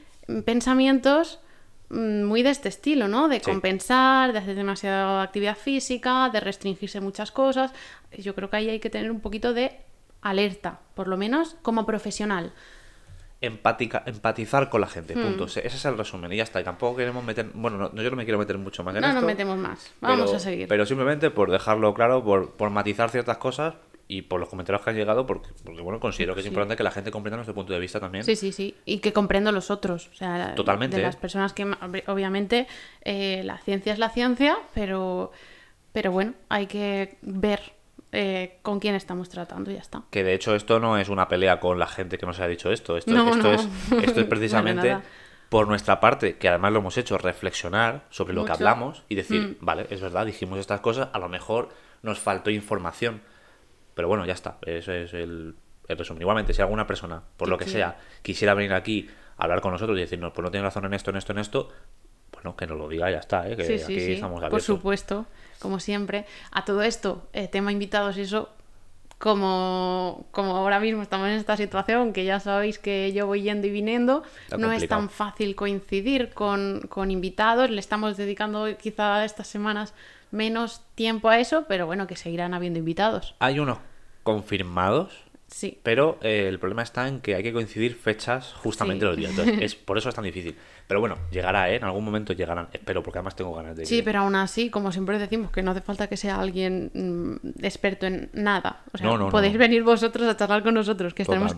pensamientos 0.45 1.39
mm, 1.89 2.23
muy 2.23 2.43
de 2.43 2.49
este 2.49 2.67
estilo, 2.69 3.07
¿no? 3.07 3.29
De 3.29 3.39
Sí. 3.39 3.49
compensar, 3.49 4.33
de 4.33 4.39
hacer 4.39 4.55
demasiada 4.55 5.21
actividad 5.23 5.55
física, 5.57 6.29
de 6.31 6.39
restringirse 6.41 6.99
muchas 6.99 7.31
cosas. 7.31 7.71
Yo 8.17 8.35
creo 8.35 8.49
que 8.49 8.57
ahí 8.57 8.69
hay 8.69 8.79
que 8.79 8.89
tener 8.89 9.09
un 9.09 9.21
poquito 9.21 9.53
de 9.53 9.71
alerta, 10.21 10.79
por 10.95 11.07
lo 11.07 11.15
menos 11.17 11.55
como 11.61 11.85
profesional. 11.85 12.51
Empática, 13.41 14.03
empatizar 14.05 14.69
con 14.69 14.81
la 14.81 14.87
gente, 14.87 15.15
Hmm. 15.15 15.21
punto. 15.23 15.45
Ese 15.45 15.65
es 15.67 15.85
el 15.85 15.97
resumen 15.97 16.31
y 16.33 16.37
ya 16.37 16.43
está. 16.43 16.59
Y 16.59 16.63
tampoco 16.63 16.97
queremos 16.97 17.23
meter, 17.23 17.47
bueno, 17.53 17.77
no, 17.77 18.01
yo 18.01 18.09
no 18.09 18.15
me 18.15 18.23
quiero 18.25 18.39
meter 18.39 18.57
mucho 18.57 18.83
más 18.83 18.95
en 18.95 19.01
No 19.01 19.07
esto. 19.07 19.19
nos 19.21 19.27
metemos 19.27 19.57
más. 19.57 19.93
Vamos 20.01 20.25
pero- 20.25 20.37
a 20.37 20.39
seguir. 20.39 20.67
Pero 20.67 20.85
simplemente 20.85 21.29
por 21.29 21.51
dejarlo 21.51 21.93
claro, 21.93 22.23
por, 22.23 22.51
por 22.53 22.69
matizar 22.71 23.09
ciertas 23.11 23.37
cosas 23.37 23.75
y 24.07 24.21
por 24.23 24.39
los 24.39 24.47
comentarios 24.49 24.81
que 24.83 24.89
han 24.89 24.95
llegado, 24.95 25.25
porque, 25.27 25.49
porque 25.65 25.81
bueno, 25.81 25.99
considero 25.99 26.33
que 26.33 26.39
es 26.39 26.45
Sí. 26.45 26.47
importante 26.49 26.75
que 26.77 26.83
la 26.83 26.91
gente 26.91 27.11
comprenda 27.11 27.35
nuestro 27.37 27.53
punto 27.53 27.73
de 27.73 27.79
vista 27.79 27.99
también. 27.99 28.23
Sí, 28.23 28.35
sí, 28.35 28.51
sí. 28.53 28.75
Y 28.85 28.99
que 28.99 29.11
comprendo 29.13 29.51
los 29.51 29.69
otros. 29.69 30.07
O 30.11 30.15
sea, 30.15 30.55
Totalmente, 30.55 30.95
De 30.97 31.03
las 31.03 31.17
personas 31.17 31.53
que, 31.53 31.65
ob- 31.65 32.03
obviamente, 32.07 32.67
eh, 33.03 33.41
la 33.43 33.57
ciencia 33.59 33.91
es 33.93 33.99
la 33.99 34.09
ciencia, 34.09 34.57
pero, 34.73 35.31
pero 35.91 36.11
bueno, 36.11 36.33
hay 36.49 36.67
que 36.67 37.17
ver 37.21 37.59
eh, 38.19 38.57
con 38.63 38.79
quién 38.79 38.95
estamos 38.95 39.29
tratando 39.29 39.69
y 39.69 39.75
ya 39.75 39.81
está. 39.81 40.03
Que 40.09 40.23
de 40.23 40.33
hecho 40.33 40.55
esto 40.55 40.79
no 40.79 40.97
es 40.97 41.09
una 41.09 41.27
pelea 41.27 41.59
con 41.59 41.77
la 41.77 41.87
gente 41.87 42.17
que 42.17 42.25
nos 42.25 42.39
ha 42.39 42.47
dicho 42.47 42.71
esto. 42.71 42.97
Esto, 42.97 43.11
No, 43.11 43.29
esto, 43.29 43.43
no. 43.43 43.53
Es, 43.53 43.67
esto 44.03 44.21
es 44.21 44.25
precisamente 44.29 44.97
por 45.49 45.67
nuestra 45.67 45.99
parte, 45.99 46.37
que 46.37 46.49
además 46.49 46.73
lo 46.73 46.79
hemos 46.79 46.97
hecho, 46.97 47.17
reflexionar 47.17 48.05
sobre 48.09 48.33
lo 48.33 48.43
que 48.43 48.51
hablamos 48.51 49.03
y 49.07 49.15
decir, 49.15 49.57
Mm. 49.61 49.65
vale, 49.65 49.87
es 49.89 50.01
verdad, 50.01 50.25
dijimos 50.25 50.59
estas 50.59 50.81
cosas, 50.81 51.09
a 51.13 51.19
lo 51.19 51.29
mejor 51.29 51.69
nos 52.01 52.19
faltó 52.19 52.49
información. 52.49 53.21
Pero 53.93 54.07
bueno, 54.07 54.25
ya 54.25 54.33
está. 54.33 54.57
Eso 54.65 54.91
es 54.91 55.13
el, 55.13 55.55
el 55.87 55.97
resumen. 55.97 56.21
Igualmente, 56.21 56.53
si 56.53 56.61
alguna 56.61 56.85
persona, 56.85 57.23
por 57.37 57.47
lo 57.49 57.57
que 57.57 57.65
sea, 57.67 57.97
quisiera 58.21 58.53
venir 58.53 58.73
aquí 58.73 59.09
a 59.37 59.43
hablar 59.43 59.61
con 59.61 59.71
nosotros 59.71 59.97
y 59.97 60.01
decirnos, 60.01 60.33
pues 60.33 60.43
no 60.43 60.51
tienes 60.51 60.65
razón 60.65 60.85
en 60.85 60.93
esto, 60.93 61.11
en 61.11 61.17
esto, 61.17 61.31
en 61.31 61.37
esto, 61.39 61.69
bueno, 62.37 62.55
que 62.55 62.67
nos 62.67 62.77
lo 62.77 62.87
diga 62.87 63.09
ya 63.09 63.17
está, 63.17 63.49
¿eh? 63.49 63.55
que 63.55 63.63
sí, 63.63 63.77
sí, 63.79 63.83
aquí 63.83 63.99
sí. 63.99 64.13
estamos 64.13 64.35
Por 64.35 64.45
abiertos. 64.45 64.65
supuesto, 64.65 65.25
como 65.59 65.79
siempre. 65.79 66.25
A 66.51 66.63
todo 66.65 66.83
esto, 66.83 67.27
eh, 67.33 67.47
tema 67.47 67.71
invitados 67.71 68.15
y 68.17 68.21
eso, 68.21 68.49
como, 69.17 70.25
como 70.31 70.55
ahora 70.55 70.79
mismo 70.79 71.01
estamos 71.01 71.27
en 71.27 71.33
esta 71.33 71.57
situación, 71.57 72.13
que 72.13 72.25
ya 72.25 72.39
sabéis 72.39 72.77
que 72.77 73.11
yo 73.13 73.25
voy 73.25 73.41
yendo 73.41 73.65
y 73.65 73.71
viniendo, 73.71 74.23
Está 74.43 74.57
no 74.57 74.71
es 74.71 74.87
tan 74.87 75.09
fácil 75.09 75.55
coincidir 75.55 76.29
con, 76.33 76.81
con 76.89 77.09
invitados. 77.09 77.71
Le 77.71 77.79
estamos 77.79 78.17
dedicando 78.17 78.67
quizá 78.77 79.25
estas 79.25 79.47
semanas 79.47 79.95
menos 80.29 80.81
tiempo 80.93 81.29
a 81.29 81.39
eso, 81.39 81.65
pero 81.67 81.87
bueno, 81.87 82.05
que 82.05 82.15
seguirán 82.15 82.53
habiendo 82.53 82.77
invitados. 82.77 83.33
Hay 83.39 83.59
unos 83.59 83.79
confirmados, 84.23 85.23
Sí. 85.49 85.79
pero 85.81 86.17
eh, 86.21 86.45
el 86.49 86.59
problema 86.59 86.81
está 86.83 87.07
en 87.07 87.21
que 87.21 87.33
hay 87.35 87.41
que 87.43 87.53
coincidir 87.53 87.95
fechas 87.95 88.53
justamente 88.55 89.05
Sí. 89.05 89.07
los 89.07 89.17
días. 89.17 89.31
Entonces, 89.31 89.57
es, 89.61 89.75
por 89.75 89.97
eso 89.97 90.09
es 90.09 90.15
tan 90.15 90.25
difícil. 90.25 90.55
Pero 90.87 90.99
bueno, 90.99 91.17
llegará, 91.31 91.69
¿eh? 91.71 91.75
En 91.77 91.83
algún 91.85 92.03
momento 92.05 92.33
llegarán. 92.33 92.67
Espero, 92.73 93.01
porque 93.03 93.19
además 93.19 93.35
tengo 93.35 93.53
ganas 93.53 93.75
de 93.75 93.85
Sí, 93.85 93.97
ir. 93.97 94.03
pero 94.03 94.19
aún 94.19 94.35
así, 94.35 94.69
como 94.69 94.91
siempre 94.91 95.17
decimos, 95.19 95.51
que 95.51 95.61
no 95.63 95.71
hace 95.71 95.81
falta 95.81 96.07
que 96.07 96.15
sea 96.17 96.39
alguien 96.39 96.91
mm, 96.93 97.63
experto 97.65 98.05
en 98.05 98.29
nada. 98.33 98.81
O 98.93 98.97
sea, 98.97 99.07
No, 99.07 99.17
no, 99.17 99.29
podéis 99.29 99.53
no. 99.53 99.59
venir 99.59 99.83
vosotros 99.83 100.27
a 100.27 100.35
charlar 100.37 100.63
con 100.63 100.73
nosotros, 100.73 101.13
que 101.13 101.23
estaremos 101.23 101.55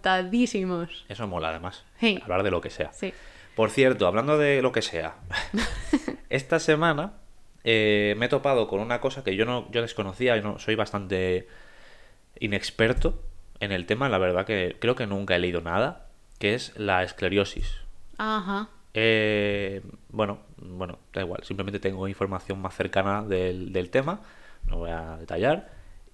encantadísimos. 0.00 1.04
Eso 1.08 1.26
mola, 1.26 1.50
además. 1.50 1.84
Sí. 2.00 2.18
Hablar 2.22 2.42
de 2.42 2.50
lo 2.50 2.60
que 2.60 2.70
sea. 2.70 2.92
Sí. 2.92 3.12
Por 3.54 3.70
cierto, 3.70 4.06
hablando 4.06 4.36
de 4.38 4.60
lo 4.62 4.70
que 4.72 4.82
sea, 4.82 5.16
esta 6.30 6.58
semana 6.58 7.14
eh, 7.64 8.14
me 8.18 8.26
he 8.26 8.28
topado 8.28 8.68
con 8.68 8.80
una 8.80 9.00
cosa 9.00 9.24
que 9.24 9.34
yo 9.34 9.44
no 9.44 9.70
yo 9.72 9.80
desconocía 9.82 10.36
y 10.36 10.42
no 10.42 10.58
soy 10.58 10.74
bastante 10.74 11.48
inexperto 12.40 13.22
en 13.60 13.72
el 13.72 13.86
tema. 13.86 14.08
La 14.08 14.18
verdad 14.18 14.46
que 14.46 14.76
creo 14.80 14.94
que 14.94 15.06
nunca 15.06 15.36
he 15.36 15.38
leído 15.38 15.60
nada, 15.60 16.08
que 16.38 16.54
es 16.54 16.76
la 16.76 17.02
esclerosis. 17.02 17.74
Ajá. 18.18 18.68
Eh, 18.94 19.82
bueno, 20.08 20.38
bueno, 20.56 20.98
da 21.12 21.22
igual. 21.22 21.44
Simplemente 21.44 21.80
tengo 21.80 22.08
información 22.08 22.60
más 22.60 22.74
cercana 22.74 23.22
del, 23.22 23.72
del 23.72 23.90
tema. 23.90 24.20
No 24.68 24.78
voy 24.78 24.90
a 24.90 25.16
detallar. 25.18 25.70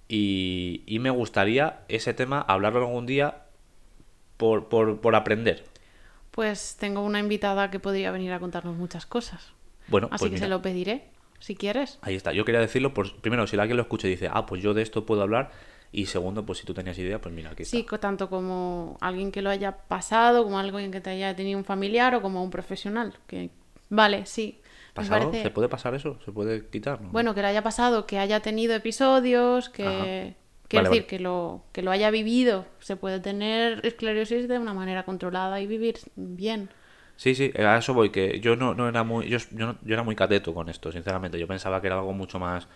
Y, 0.07 0.83
y 0.85 0.99
me 0.99 1.09
gustaría 1.09 1.81
ese 1.87 2.13
tema 2.13 2.41
hablarlo 2.41 2.79
algún 2.81 3.05
día 3.05 3.43
por, 4.37 4.67
por, 4.67 4.99
por 4.99 5.15
aprender? 5.15 5.63
Pues 6.31 6.75
tengo 6.79 7.01
una 7.01 7.19
invitada 7.19 7.71
que 7.71 7.79
podría 7.79 8.11
venir 8.11 8.33
a 8.33 8.39
contarnos 8.39 8.75
muchas 8.75 9.05
cosas. 9.05 9.53
Bueno, 9.87 10.07
Así 10.11 10.23
pues 10.23 10.29
que 10.29 10.35
mira. 10.35 10.45
se 10.45 10.49
lo 10.49 10.61
pediré, 10.61 11.05
si 11.39 11.55
quieres. 11.55 11.99
Ahí 12.01 12.15
está. 12.15 12.33
Yo 12.33 12.43
quería 12.43 12.59
decirlo, 12.59 12.93
por, 12.93 13.15
primero, 13.21 13.47
si 13.47 13.57
alguien 13.57 13.77
lo 13.77 13.83
escucha 13.83 14.07
y 14.07 14.11
dice, 14.11 14.29
ah, 14.31 14.45
pues 14.45 14.61
yo 14.61 14.73
de 14.73 14.81
esto 14.81 15.05
puedo 15.05 15.21
hablar. 15.21 15.51
Y 15.93 16.07
segundo, 16.07 16.43
pues 16.45 16.57
si 16.59 16.65
tú 16.65 16.73
tenías 16.73 16.97
idea, 16.97 17.21
pues 17.21 17.33
mira, 17.33 17.51
aquí 17.51 17.63
está. 17.63 17.77
Sí, 17.77 17.85
tanto 17.99 18.27
como 18.29 18.97
alguien 18.99 19.31
que 19.31 19.41
lo 19.43 19.49
haya 19.51 19.71
pasado, 19.77 20.43
como 20.43 20.57
alguien 20.57 20.91
que 20.91 20.99
te 21.01 21.11
haya 21.11 21.35
tenido 21.35 21.57
un 21.59 21.63
familiar 21.65 22.15
o 22.15 22.21
como 22.21 22.43
un 22.43 22.49
profesional. 22.49 23.13
Que 23.27 23.51
vale, 23.89 24.25
sí. 24.25 24.59
¿Pasado? 24.95 25.29
parece- 25.29 25.43
¿Se 25.43 25.51
puede 25.51 25.69
pasar 25.69 25.93
eso? 25.93 26.17
¿Se 26.25 26.31
puede 26.31 26.67
quitar? 26.67 26.99
no? 26.99 27.09
Bueno, 27.11 27.35
que 27.35 27.41
le 27.41 27.47
haya 27.47 27.61
pasado, 27.63 28.05
que 28.07 28.17
haya 28.17 28.39
tenido 28.41 28.73
episodios, 28.75 29.69
que 29.69 29.85
Ajá. 29.85 30.03
quiero 30.67 30.83
Vale, 30.85 30.89
decir 30.89 31.03
vale. 31.03 31.07
que 31.07 31.19
lo 31.19 31.63
que 31.71 31.81
lo 31.83 31.91
haya 31.91 32.09
vivido. 32.09 32.65
Se 32.79 32.95
puede 32.95 33.19
tener 33.19 33.85
esclerosis 33.85 34.47
de 34.47 34.57
una 34.57 34.73
manera 34.73 35.03
controlada 35.05 35.61
y 35.61 35.67
vivir 35.67 35.99
bien. 36.15 36.69
Sí, 37.15 37.35
sí, 37.35 37.53
a 37.55 37.77
eso 37.77 37.93
voy, 37.93 38.09
que 38.09 38.39
yo 38.39 38.55
no, 38.55 38.73
no 38.73 38.89
era 38.89 39.03
muy, 39.03 39.29
yo, 39.29 39.37
yo, 39.51 39.67
no- 39.67 39.77
yo 39.83 39.93
era 39.93 40.01
muy 40.03 40.15
cateto 40.15 40.53
con 40.55 40.69
esto, 40.69 40.91
sinceramente. 40.91 41.39
Yo 41.39 41.47
pensaba 41.47 41.79
que 41.81 41.87
era 41.87 41.97
algo 41.99 42.13
mucho 42.13 42.39
más, 42.39 42.67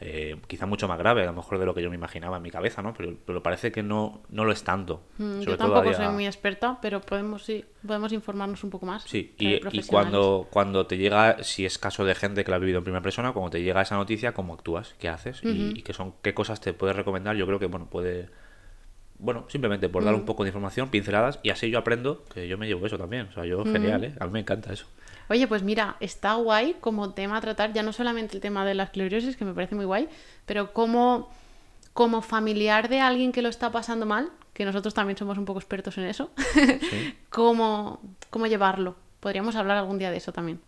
eh, 0.00 0.36
quizá 0.46 0.66
mucho 0.66 0.86
más 0.86 0.96
grave, 0.98 1.22
a 1.22 1.26
lo 1.26 1.32
mejor 1.32 1.58
de 1.58 1.66
lo 1.66 1.74
que 1.74 1.82
yo 1.82 1.90
me 1.90 1.96
imaginaba 1.96 2.36
en 2.36 2.42
mi 2.42 2.50
cabeza, 2.50 2.82
¿no? 2.82 2.94
Pero, 2.94 3.16
pero 3.26 3.42
parece 3.42 3.72
que 3.72 3.82
no, 3.82 4.22
no 4.30 4.44
lo 4.44 4.52
es 4.52 4.62
tanto. 4.62 5.02
Mm, 5.18 5.40
Yo 5.40 5.56
tampoco 5.56 5.82
día- 5.82 5.94
soy 5.96 6.08
muy 6.08 6.26
experta, 6.26 6.78
pero 6.80 7.00
podemos 7.00 7.44
sí, 7.44 7.64
podemos 7.86 8.12
informarnos 8.12 8.62
un 8.62 8.70
poco 8.70 8.86
más. 8.86 9.02
Sí, 9.04 9.34
y, 9.38 9.54
y 9.72 9.82
cuando, 9.82 10.46
cuando 10.50 10.86
te 10.86 10.98
llega, 10.98 11.42
si 11.42 11.66
es 11.66 11.78
caso 11.78 12.04
de 12.04 12.14
gente 12.14 12.44
que 12.44 12.50
lo 12.50 12.56
ha 12.56 12.60
vivido 12.60 12.78
en 12.78 12.84
primera 12.84 13.02
persona, 13.02 13.32
cuando 13.32 13.50
te 13.50 13.62
llega 13.62 13.82
esa 13.82 13.96
noticia, 13.96 14.32
¿cómo 14.34 14.54
actúas? 14.54 14.94
¿Qué 14.98 15.08
haces? 15.08 15.40
y, 15.42 15.78
y 15.78 15.82
qué 15.82 15.92
son, 15.92 16.14
qué 16.22 16.32
cosas 16.34 16.60
te 16.60 16.72
puedes 16.72 16.94
recomendar. 16.96 17.34
Yo 17.36 17.46
creo 17.46 17.58
que, 17.58 17.66
bueno, 17.66 17.86
puede... 17.90 18.28
Bueno, 19.20 19.46
simplemente 19.48 19.88
por 19.88 20.04
dar 20.04 20.14
Mm. 20.14 20.18
un 20.18 20.24
poco 20.24 20.44
de 20.44 20.50
información, 20.50 20.90
pinceladas, 20.90 21.40
y 21.42 21.50
así 21.50 21.70
yo 21.70 21.80
aprendo 21.80 22.24
que 22.32 22.46
yo 22.46 22.56
me 22.56 22.68
llevo 22.68 22.86
eso 22.86 22.98
también. 22.98 23.26
O 23.26 23.32
sea, 23.32 23.44
yo, 23.44 23.64
genial, 23.64 24.04
¿eh? 24.04 24.14
A 24.20 24.26
mí 24.26 24.32
me 24.32 24.38
encanta 24.40 24.72
eso. 24.72 24.86
Oye, 25.28 25.46
pues 25.46 25.62
mira, 25.62 25.96
está 26.00 26.34
guay 26.34 26.76
como 26.80 27.12
tema 27.14 27.36
a 27.36 27.40
tratar, 27.40 27.72
ya 27.72 27.82
no 27.82 27.92
solamente 27.92 28.36
el 28.36 28.40
tema 28.40 28.64
de 28.64 28.74
la 28.74 28.84
esclerosis, 28.84 29.36
que 29.36 29.44
me 29.44 29.52
parece 29.54 29.74
muy 29.74 29.84
guay, 29.84 30.08
pero 30.46 30.72
como, 30.72 31.28
como 31.92 32.22
familiar 32.22 32.88
de 32.88 33.00
alguien 33.00 33.32
que 33.32 33.42
lo 33.42 33.48
está 33.48 33.70
pasando 33.70 34.06
mal, 34.06 34.30
que 34.52 34.64
nosotros 34.64 34.94
también 34.94 35.16
somos 35.16 35.38
un 35.38 35.44
poco 35.44 35.58
expertos 35.58 35.98
en 35.98 36.04
eso, 36.04 36.30
Sí. 36.90 37.14
cómo, 37.30 38.00
cómo 38.30 38.46
llevarlo. 38.46 38.96
Podríamos 39.20 39.56
hablar 39.56 39.76
algún 39.76 39.98
día 39.98 40.10
de 40.10 40.16
eso 40.16 40.32
también. 40.32 40.60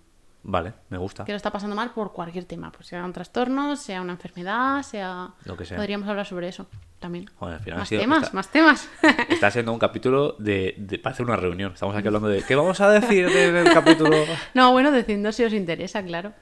Vale, 0.43 0.73
me 0.89 0.99
gusta. 0.99 1.25
Que 1.25 1.33
lo 1.33 1.37
está 1.37 1.51
pasando 1.51 1.77
mal 1.77 1.91
por 1.93 2.13
cualquier 2.13 2.45
tema, 2.45 2.73
pues 2.73 2.87
sea 2.89 3.05
un 3.05 3.13
trastorno, 3.13 3.77
sea 3.77 4.01
una 4.01 4.13
enfermedad, 4.13 4.83
sea... 4.83 5.31
Lo 5.45 5.57
que 5.57 5.65
sea. 5.65 5.77
Podríamos 5.77 6.09
hablar 6.09 6.27
sobre 6.27 6.49
eso 6.49 6.67
también. 7.01 7.29
Al 7.41 7.59
final 7.61 7.79
más 7.81 7.89
sido- 7.89 8.01
temas, 8.03 8.23
está- 8.25 8.35
más 8.37 8.49
temas. 8.53 8.89
Está 9.29 9.51
siendo 9.51 9.73
un 9.73 9.79
capítulo 9.81 10.37
de, 10.39 10.75
de 10.79 10.99
para 10.99 11.15
hacer 11.15 11.27
una 11.27 11.37
reunión. 11.37 11.73
Estamos 11.73 11.97
aquí 11.97 12.07
hablando 12.07 12.29
de 12.29 12.43
qué 12.45 12.55
vamos 12.55 12.81
a 12.81 12.91
decir 12.91 13.29
del 13.29 13.73
capítulo. 13.73 14.17
No, 14.55 14.71
bueno, 14.73 14.93
decidnos 14.93 15.35
si 15.35 15.45
os 15.45 15.53
interesa, 15.53 16.03
claro. 16.05 16.33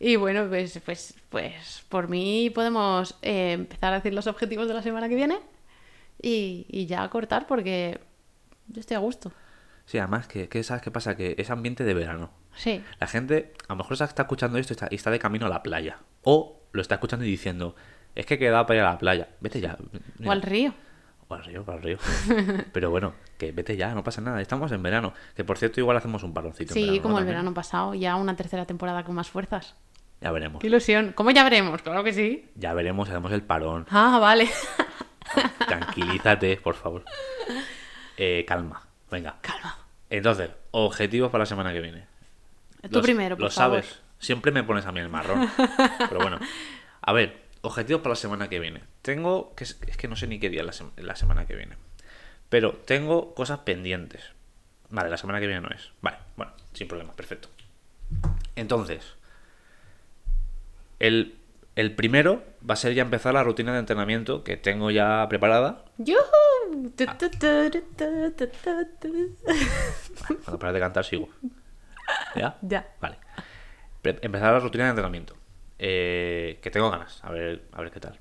Y 0.00 0.14
bueno, 0.16 0.46
pues, 0.48 0.80
pues, 0.84 1.14
pues 1.28 1.84
por 1.88 2.08
mí 2.08 2.50
podemos 2.50 3.16
eh, 3.22 3.52
empezar 3.52 3.92
a 3.92 3.96
decir 3.96 4.14
los 4.14 4.28
objetivos 4.28 4.68
de 4.68 4.74
la 4.74 4.82
semana 4.82 5.08
que 5.08 5.16
viene 5.16 5.38
y, 6.22 6.66
y 6.68 6.86
ya 6.86 7.08
cortar 7.10 7.46
porque 7.46 8.00
yo 8.68 8.80
estoy 8.80 8.94
a 8.96 9.00
gusto. 9.00 9.32
Sí, 9.86 9.98
además 9.98 10.28
que, 10.28 10.48
que 10.48 10.62
sabes 10.62 10.82
qué 10.82 10.90
pasa 10.90 11.16
que 11.16 11.34
es 11.38 11.50
ambiente 11.50 11.82
de 11.82 11.94
verano. 11.94 12.30
Sí, 12.54 12.82
La 13.00 13.06
gente 13.06 13.54
a 13.68 13.72
lo 13.72 13.76
mejor 13.78 13.94
está 13.94 14.22
escuchando 14.22 14.58
esto 14.58 14.72
y 14.72 14.74
está, 14.74 14.88
y 14.90 14.94
está 14.96 15.10
de 15.10 15.18
camino 15.18 15.46
a 15.46 15.48
la 15.48 15.62
playa. 15.62 15.98
O 16.22 16.60
lo 16.72 16.82
está 16.82 16.96
escuchando 16.96 17.24
y 17.24 17.30
diciendo, 17.30 17.74
es 18.18 18.26
que 18.26 18.38
queda 18.38 18.66
para 18.66 18.78
ir 18.80 18.84
a 18.84 18.90
la 18.92 18.98
playa. 18.98 19.28
Vete 19.40 19.60
ya. 19.60 19.76
o 20.24 20.30
al 20.30 20.42
río. 20.42 20.74
O 21.28 21.34
al 21.34 21.44
río, 21.44 21.62
o 21.66 21.70
al 21.70 21.82
río. 21.82 21.98
Pero 22.72 22.90
bueno, 22.90 23.14
que 23.38 23.52
vete 23.52 23.76
ya, 23.76 23.94
no 23.94 24.02
pasa 24.02 24.20
nada. 24.20 24.40
Estamos 24.40 24.72
en 24.72 24.82
verano. 24.82 25.12
Que 25.36 25.44
por 25.44 25.58
cierto, 25.58 25.80
igual 25.80 25.96
hacemos 25.96 26.22
un 26.22 26.32
paroncito. 26.34 26.72
en 26.72 26.74
Sí, 26.74 26.82
verano, 26.86 27.02
como 27.02 27.14
¿no? 27.14 27.20
el 27.20 27.26
verano 27.26 27.54
pasado, 27.54 27.94
ya 27.94 28.16
una 28.16 28.34
tercera 28.36 28.64
temporada 28.66 29.04
con 29.04 29.14
más 29.14 29.28
fuerzas. 29.30 29.74
Ya 30.20 30.32
veremos. 30.32 30.60
Qué 30.60 30.66
ilusión. 30.66 31.12
¿Cómo 31.14 31.30
ya 31.30 31.44
veremos? 31.44 31.80
Claro 31.82 32.02
que 32.02 32.12
sí. 32.12 32.50
Ya 32.56 32.74
veremos, 32.74 33.08
hacemos 33.08 33.30
el 33.32 33.42
parón. 33.42 33.86
Ah, 33.90 34.18
vale. 34.20 34.48
Tranquilízate, 35.66 36.56
por 36.56 36.74
favor. 36.74 37.04
Eh, 38.16 38.44
calma. 38.46 38.82
Venga. 39.10 39.36
Calma. 39.40 39.78
Entonces, 40.10 40.50
objetivos 40.70 41.30
para 41.30 41.42
la 41.42 41.46
semana 41.46 41.72
que 41.72 41.80
viene. 41.80 42.06
Tú 42.82 42.88
Los- 42.98 43.02
primero, 43.02 43.36
por 43.36 43.44
Lo 43.44 43.50
favor. 43.50 43.82
sabes. 43.82 44.02
Siempre 44.18 44.50
me 44.50 44.64
pones 44.64 44.86
a 44.86 44.92
mí 44.92 45.00
el 45.00 45.08
marrón. 45.08 45.48
Pero 46.08 46.20
bueno. 46.20 46.38
A 47.02 47.12
ver, 47.12 47.47
objetivos 47.62 48.02
para 48.02 48.12
la 48.12 48.16
semana 48.16 48.48
que 48.48 48.60
viene. 48.60 48.82
Tengo. 49.02 49.54
Que 49.54 49.64
es, 49.64 49.78
es 49.86 49.96
que 49.96 50.08
no 50.08 50.16
sé 50.16 50.26
ni 50.26 50.38
qué 50.38 50.50
día 50.50 50.62
la, 50.62 50.72
la 50.96 51.16
semana 51.16 51.46
que 51.46 51.56
viene. 51.56 51.76
Pero 52.48 52.72
tengo 52.72 53.34
cosas 53.34 53.60
pendientes. 53.60 54.22
Vale, 54.90 55.10
la 55.10 55.16
semana 55.16 55.40
que 55.40 55.46
viene 55.46 55.60
no 55.60 55.68
es. 55.68 55.92
Vale, 56.00 56.18
bueno, 56.36 56.52
sin 56.72 56.88
problema, 56.88 57.12
perfecto. 57.12 57.48
Entonces. 58.56 59.14
El, 60.98 61.36
el 61.76 61.94
primero 61.94 62.42
va 62.68 62.74
a 62.74 62.76
ser 62.76 62.92
ya 62.94 63.02
empezar 63.02 63.34
la 63.34 63.44
rutina 63.44 63.72
de 63.72 63.78
entrenamiento 63.78 64.42
que 64.42 64.56
tengo 64.56 64.90
ya 64.90 65.26
preparada. 65.28 65.84
Cuando 70.44 70.58
pares 70.58 70.74
de 70.74 70.80
cantar 70.80 71.04
sigo. 71.04 71.28
¿Ya? 72.34 72.58
Ya. 72.62 72.88
Vale. 73.00 73.18
Pre- 74.02 74.18
empezar 74.22 74.54
la 74.54 74.58
rutina 74.58 74.84
de 74.84 74.90
entrenamiento. 74.90 75.36
Eh, 75.78 76.58
que 76.62 76.70
tengo 76.70 76.90
ganas. 76.90 77.22
A 77.24 77.30
ver, 77.30 77.64
a 77.72 77.80
ver 77.80 77.90
qué 77.90 78.00
tal. 78.00 78.18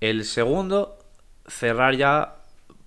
El 0.00 0.24
segundo, 0.24 0.98
cerrar 1.46 1.94
ya 1.96 2.36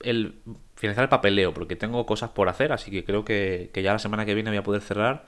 el. 0.02 0.40
Finalizar 0.76 1.04
el 1.06 1.10
papeleo, 1.10 1.56
porque 1.56 1.76
tengo 1.76 2.06
cosas 2.06 2.30
por 2.30 2.50
hacer, 2.50 2.72
así 2.72 2.92
que 2.92 3.04
creo 3.04 3.26
que, 3.26 3.72
que 3.74 3.82
ya 3.82 3.94
la 3.94 4.00
semana 4.00 4.26
que 4.26 4.36
viene 4.36 4.52
voy 4.52 4.58
a 4.58 4.64
poder 4.64 4.84
cerrar 4.84 5.26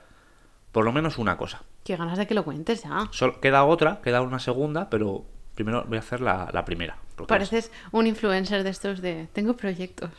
por 0.70 0.84
lo 0.84 0.92
menos 0.92 1.18
una 1.18 1.36
cosa. 1.36 1.62
Qué 1.82 1.96
ganas 1.96 2.18
de 2.18 2.28
que 2.28 2.34
lo 2.34 2.44
cuentes 2.44 2.84
ya. 2.84 3.08
Solo, 3.10 3.40
queda 3.40 3.64
otra, 3.64 4.00
queda 4.00 4.20
una 4.22 4.38
segunda, 4.38 4.88
pero 4.88 5.24
primero 5.56 5.82
voy 5.88 5.96
a 5.96 6.00
hacer 6.00 6.20
la, 6.20 6.48
la 6.52 6.64
primera. 6.64 6.98
Pareces 7.26 7.72
un 7.90 8.06
influencer 8.06 8.62
de 8.62 8.70
estos 8.70 9.02
de 9.02 9.26
tengo 9.32 9.56
proyectos 9.56 10.10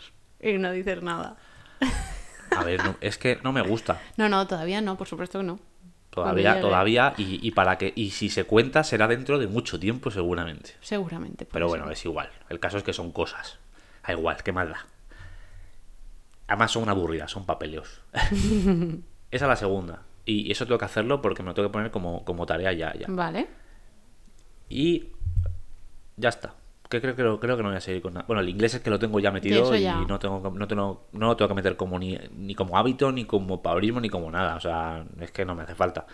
y 0.41 0.57
no 0.57 0.69
dices 0.73 1.01
nada. 1.01 1.37
A 2.57 2.63
ver, 2.65 2.83
no- 2.83 2.97
es 2.99 3.17
que 3.17 3.39
no 3.41 3.53
me 3.53 3.61
gusta. 3.61 4.01
No, 4.17 4.27
no, 4.27 4.45
todavía 4.47 4.81
no, 4.81 4.97
por 4.97 5.07
supuesto 5.07 5.39
que 5.39 5.45
no. 5.45 5.59
Todavía, 6.11 6.59
todavía, 6.59 7.13
y, 7.17 7.39
y 7.41 7.51
para 7.51 7.77
que, 7.77 7.93
y 7.95 8.11
si 8.11 8.29
se 8.29 8.43
cuenta 8.43 8.83
será 8.83 9.07
dentro 9.07 9.39
de 9.39 9.47
mucho 9.47 9.79
tiempo 9.79 10.11
seguramente. 10.11 10.75
Seguramente. 10.81 11.47
Pero 11.49 11.69
bueno, 11.69 11.89
es 11.89 12.03
igual. 12.03 12.29
El 12.49 12.59
caso 12.59 12.77
es 12.77 12.83
que 12.83 12.91
son 12.91 13.13
cosas. 13.13 13.59
Da 14.05 14.13
igual, 14.13 14.43
qué 14.43 14.51
más 14.51 14.67
da. 14.67 14.85
Además 16.47 16.71
son 16.71 16.89
aburridas, 16.89 17.31
son 17.31 17.45
papeleos. 17.45 18.01
Esa 19.31 19.45
es 19.45 19.49
la 19.49 19.55
segunda. 19.55 20.01
Y 20.25 20.51
eso 20.51 20.65
tengo 20.65 20.77
que 20.77 20.85
hacerlo 20.85 21.21
porque 21.21 21.43
me 21.43 21.47
lo 21.47 21.53
tengo 21.53 21.69
que 21.69 21.73
poner 21.73 21.91
como, 21.91 22.25
como 22.25 22.45
tarea 22.45 22.73
ya, 22.73 22.93
ya. 22.93 23.07
Vale. 23.07 23.47
Y 24.69 25.07
ya 26.17 26.27
está. 26.29 26.53
Que 26.91 27.01
creo, 27.01 27.15
creo, 27.15 27.39
creo 27.39 27.57
que 27.57 27.63
no 27.63 27.69
voy 27.69 27.77
a 27.77 27.81
seguir 27.81 28.01
con 28.01 28.13
nada. 28.13 28.25
Bueno, 28.27 28.41
el 28.41 28.49
inglés 28.49 28.73
es 28.75 28.81
que 28.81 28.89
lo 28.89 28.99
tengo 28.99 29.19
ya 29.19 29.31
metido 29.31 29.63
y 30.03 30.05
no 30.05 30.19
tengo 30.19 30.51
no 30.55 30.67
tengo, 30.67 31.07
no 31.13 31.27
lo 31.27 31.35
tengo 31.37 31.49
que 31.49 31.55
meter 31.55 31.75
como 31.77 31.97
ni, 31.97 32.19
ni 32.35 32.53
como 32.53 32.77
hábito, 32.77 33.11
ni 33.11 33.25
como 33.25 33.61
paurismo, 33.63 33.99
ni 34.01 34.09
como 34.09 34.29
nada. 34.29 34.55
O 34.55 34.59
sea, 34.59 35.03
es 35.19 35.31
que 35.31 35.45
no 35.45 35.55
me 35.55 35.63
hace 35.63 35.73
falta. 35.73 36.05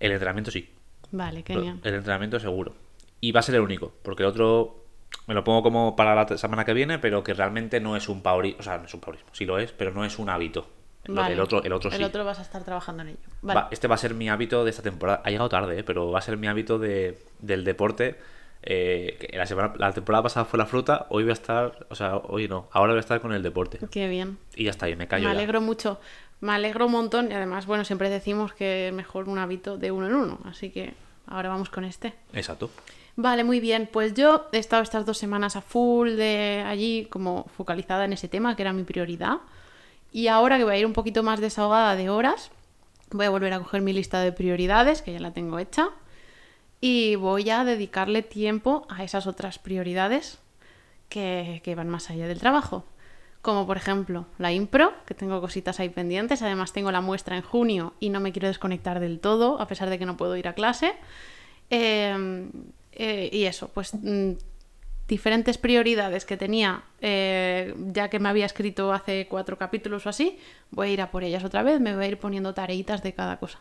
El 0.00 0.12
entrenamiento 0.12 0.50
sí. 0.50 0.68
Vale, 1.10 1.42
genial. 1.46 1.80
El 1.84 1.94
entrenamiento 1.94 2.40
seguro. 2.40 2.74
Y 3.20 3.32
va 3.32 3.40
a 3.40 3.42
ser 3.42 3.56
el 3.56 3.60
único, 3.62 3.92
porque 4.02 4.22
el 4.22 4.28
otro 4.28 4.84
me 5.26 5.34
lo 5.34 5.44
pongo 5.44 5.62
como 5.62 5.96
para 5.96 6.14
la 6.14 6.38
semana 6.38 6.64
que 6.64 6.72
viene, 6.72 6.98
pero 6.98 7.22
que 7.22 7.34
realmente 7.34 7.80
no 7.80 7.96
es 7.96 8.08
un 8.08 8.22
paurismo. 8.22 8.60
O 8.60 8.62
sea, 8.62 8.78
no 8.78 8.84
es 8.86 8.94
un 8.94 9.00
paurismo, 9.00 9.28
sí 9.32 9.44
lo 9.44 9.58
es, 9.58 9.72
pero 9.72 9.92
no 9.92 10.04
es 10.04 10.18
un 10.18 10.28
hábito. 10.30 10.66
Vale. 11.10 11.30
del 11.30 11.40
otro, 11.40 11.62
el 11.62 11.72
otro 11.72 11.90
sí. 11.90 11.96
El 11.96 12.04
otro 12.04 12.22
vas 12.24 12.38
a 12.38 12.42
estar 12.42 12.64
trabajando 12.64 13.02
en 13.02 13.10
ello. 13.10 13.18
Vale. 13.40 13.60
Va- 13.60 13.68
este 13.70 13.88
va 13.88 13.94
a 13.94 13.98
ser 13.98 14.12
mi 14.14 14.28
hábito 14.28 14.64
de 14.64 14.70
esta 14.70 14.82
temporada. 14.82 15.22
Ha 15.24 15.30
llegado 15.30 15.48
tarde, 15.48 15.78
¿eh? 15.78 15.84
pero 15.84 16.10
va 16.10 16.18
a 16.18 16.22
ser 16.22 16.36
mi 16.36 16.46
hábito 16.48 16.78
de, 16.78 17.18
del 17.38 17.64
deporte. 17.64 18.18
Eh, 18.62 19.30
la, 19.32 19.46
semana, 19.46 19.74
la 19.78 19.92
temporada 19.92 20.22
pasada 20.22 20.44
fue 20.44 20.58
la 20.58 20.66
fruta, 20.66 21.06
hoy 21.10 21.22
voy 21.22 21.30
a 21.30 21.34
estar, 21.34 21.86
o 21.88 21.94
sea, 21.94 22.16
hoy 22.16 22.48
no, 22.48 22.68
ahora 22.72 22.92
voy 22.92 22.98
a 22.98 23.00
estar 23.00 23.20
con 23.20 23.32
el 23.32 23.42
deporte. 23.42 23.78
Qué 23.90 24.08
bien. 24.08 24.38
Y 24.56 24.64
ya 24.64 24.70
está, 24.70 24.88
y 24.88 24.96
me 24.96 25.06
callo. 25.06 25.28
Me 25.28 25.34
ya. 25.34 25.38
alegro 25.38 25.60
mucho. 25.60 26.00
Me 26.40 26.52
alegro 26.52 26.86
un 26.86 26.92
montón 26.92 27.30
y 27.30 27.34
además, 27.34 27.66
bueno, 27.66 27.84
siempre 27.84 28.10
decimos 28.10 28.52
que 28.52 28.88
es 28.88 28.94
mejor 28.94 29.28
un 29.28 29.38
hábito 29.38 29.76
de 29.76 29.90
uno 29.90 30.06
en 30.06 30.14
uno. 30.14 30.38
Así 30.44 30.70
que 30.70 30.94
ahora 31.26 31.48
vamos 31.48 31.68
con 31.68 31.84
este. 31.84 32.14
Exacto. 32.32 32.70
Vale, 33.16 33.42
muy 33.42 33.58
bien. 33.58 33.88
Pues 33.92 34.14
yo 34.14 34.46
he 34.52 34.58
estado 34.58 34.82
estas 34.82 35.04
dos 35.04 35.18
semanas 35.18 35.56
a 35.56 35.60
full 35.60 36.10
de 36.10 36.62
allí, 36.64 37.08
como 37.10 37.46
focalizada 37.56 38.04
en 38.04 38.12
ese 38.12 38.28
tema, 38.28 38.54
que 38.54 38.62
era 38.62 38.72
mi 38.72 38.84
prioridad. 38.84 39.38
Y 40.12 40.28
ahora 40.28 40.56
que 40.58 40.64
voy 40.64 40.74
a 40.74 40.78
ir 40.78 40.86
un 40.86 40.92
poquito 40.92 41.24
más 41.24 41.40
desahogada 41.40 41.96
de 41.96 42.08
horas, 42.08 42.52
voy 43.10 43.26
a 43.26 43.30
volver 43.30 43.52
a 43.52 43.58
coger 43.58 43.82
mi 43.82 43.92
lista 43.92 44.20
de 44.20 44.30
prioridades, 44.30 45.02
que 45.02 45.12
ya 45.12 45.18
la 45.18 45.32
tengo 45.32 45.58
hecha. 45.58 45.88
Y 46.80 47.16
voy 47.16 47.50
a 47.50 47.64
dedicarle 47.64 48.22
tiempo 48.22 48.86
a 48.88 49.02
esas 49.04 49.26
otras 49.26 49.58
prioridades 49.58 50.38
que, 51.08 51.60
que 51.64 51.74
van 51.74 51.88
más 51.88 52.10
allá 52.10 52.28
del 52.28 52.38
trabajo. 52.38 52.84
Como 53.42 53.66
por 53.66 53.76
ejemplo 53.76 54.26
la 54.38 54.52
impro, 54.52 54.92
que 55.06 55.14
tengo 55.14 55.40
cositas 55.40 55.80
ahí 55.80 55.88
pendientes. 55.88 56.42
Además 56.42 56.72
tengo 56.72 56.92
la 56.92 57.00
muestra 57.00 57.36
en 57.36 57.42
junio 57.42 57.94
y 58.00 58.10
no 58.10 58.20
me 58.20 58.32
quiero 58.32 58.48
desconectar 58.48 59.00
del 59.00 59.20
todo, 59.20 59.60
a 59.60 59.66
pesar 59.66 59.90
de 59.90 59.98
que 59.98 60.06
no 60.06 60.16
puedo 60.16 60.36
ir 60.36 60.48
a 60.48 60.54
clase. 60.54 60.94
Eh, 61.70 62.48
eh, 62.92 63.30
y 63.32 63.44
eso, 63.44 63.68
pues 63.68 63.94
mm, 63.94 64.32
diferentes 65.06 65.56
prioridades 65.56 66.24
que 66.24 66.36
tenía, 66.36 66.82
eh, 67.00 67.74
ya 67.92 68.10
que 68.10 68.18
me 68.18 68.28
había 68.28 68.44
escrito 68.44 68.92
hace 68.92 69.26
cuatro 69.28 69.56
capítulos 69.56 70.04
o 70.04 70.08
así, 70.08 70.38
voy 70.70 70.88
a 70.88 70.92
ir 70.92 71.00
a 71.00 71.10
por 71.10 71.22
ellas 71.22 71.44
otra 71.44 71.62
vez, 71.62 71.80
me 71.80 71.94
voy 71.94 72.04
a 72.04 72.08
ir 72.08 72.18
poniendo 72.18 72.52
tareitas 72.54 73.02
de 73.02 73.14
cada 73.14 73.38
cosa. 73.38 73.60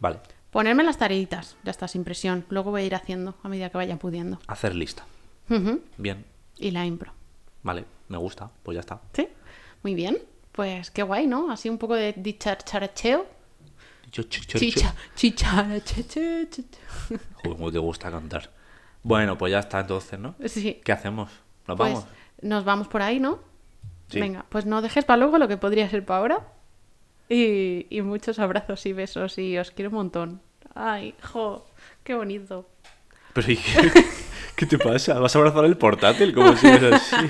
Vale. 0.00 0.18
Ponerme 0.50 0.82
las 0.82 0.98
tareitas, 0.98 1.56
ya 1.62 1.70
está, 1.70 1.86
sin 1.88 2.02
presión. 2.04 2.44
Luego 2.48 2.70
voy 2.72 2.82
a 2.82 2.84
ir 2.84 2.94
haciendo 2.94 3.36
a 3.42 3.48
medida 3.48 3.70
que 3.70 3.76
vaya 3.76 3.96
pudiendo. 3.98 4.38
Hacer 4.46 4.74
lista. 4.74 5.04
Bien. 5.96 6.24
Y 6.58 6.70
la 6.72 6.84
impro. 6.86 7.12
Vale. 7.62 7.84
Me 8.08 8.18
gusta. 8.18 8.50
Pues 8.62 8.74
ya 8.74 8.80
está. 8.80 9.00
¿Sí? 9.12 9.28
Muy 9.82 9.94
bien. 9.94 10.18
Pues 10.52 10.90
qué 10.90 11.02
guay, 11.04 11.26
¿no? 11.28 11.50
Así 11.52 11.68
un 11.68 11.78
poco 11.78 11.94
de 11.94 12.12
dicharacheo. 12.16 13.26
Chicha, 14.10 14.94
chicha. 15.14 15.64
Joder, 15.64 16.50
cómo 17.44 17.70
te 17.70 17.78
gusta 17.78 18.10
cantar. 18.10 18.50
Bueno, 19.02 19.38
pues 19.38 19.52
ya 19.52 19.60
está 19.60 19.80
entonces, 19.80 20.18
¿no? 20.18 20.34
Sí. 20.46 20.80
¿Qué 20.84 20.92
hacemos? 20.92 21.30
¿Nos 21.68 21.76
Pues 21.76 21.92
vamos? 21.92 22.06
nos 22.42 22.64
vamos 22.64 22.88
por 22.88 23.02
ahí, 23.02 23.20
¿no? 23.20 23.38
Sí. 24.08 24.20
Venga, 24.20 24.44
pues 24.48 24.66
no 24.66 24.82
dejes 24.82 25.04
para 25.04 25.18
luego 25.18 25.38
lo 25.38 25.46
que 25.46 25.56
podría 25.56 25.88
ser 25.88 26.04
para 26.04 26.18
ahora. 26.20 26.48
Y, 27.30 27.86
y 27.88 28.02
muchos 28.02 28.38
abrazos 28.40 28.84
y 28.86 28.92
besos 28.92 29.38
y 29.38 29.56
os 29.56 29.70
quiero 29.70 29.88
un 29.90 29.96
montón. 29.96 30.42
Ay, 30.74 31.14
jo, 31.22 31.64
qué 32.04 32.14
bonito. 32.14 32.68
Pero 33.32 33.52
¿y 33.52 33.56
qué, 33.56 33.92
qué 34.56 34.66
te 34.66 34.76
pasa? 34.78 35.18
¿Vas 35.20 35.34
a 35.34 35.38
abrazar 35.38 35.64
el 35.64 35.76
portátil 35.78 36.34
como 36.34 36.56
si 36.56 36.66
fuera 36.68 36.96
así? 36.96 37.16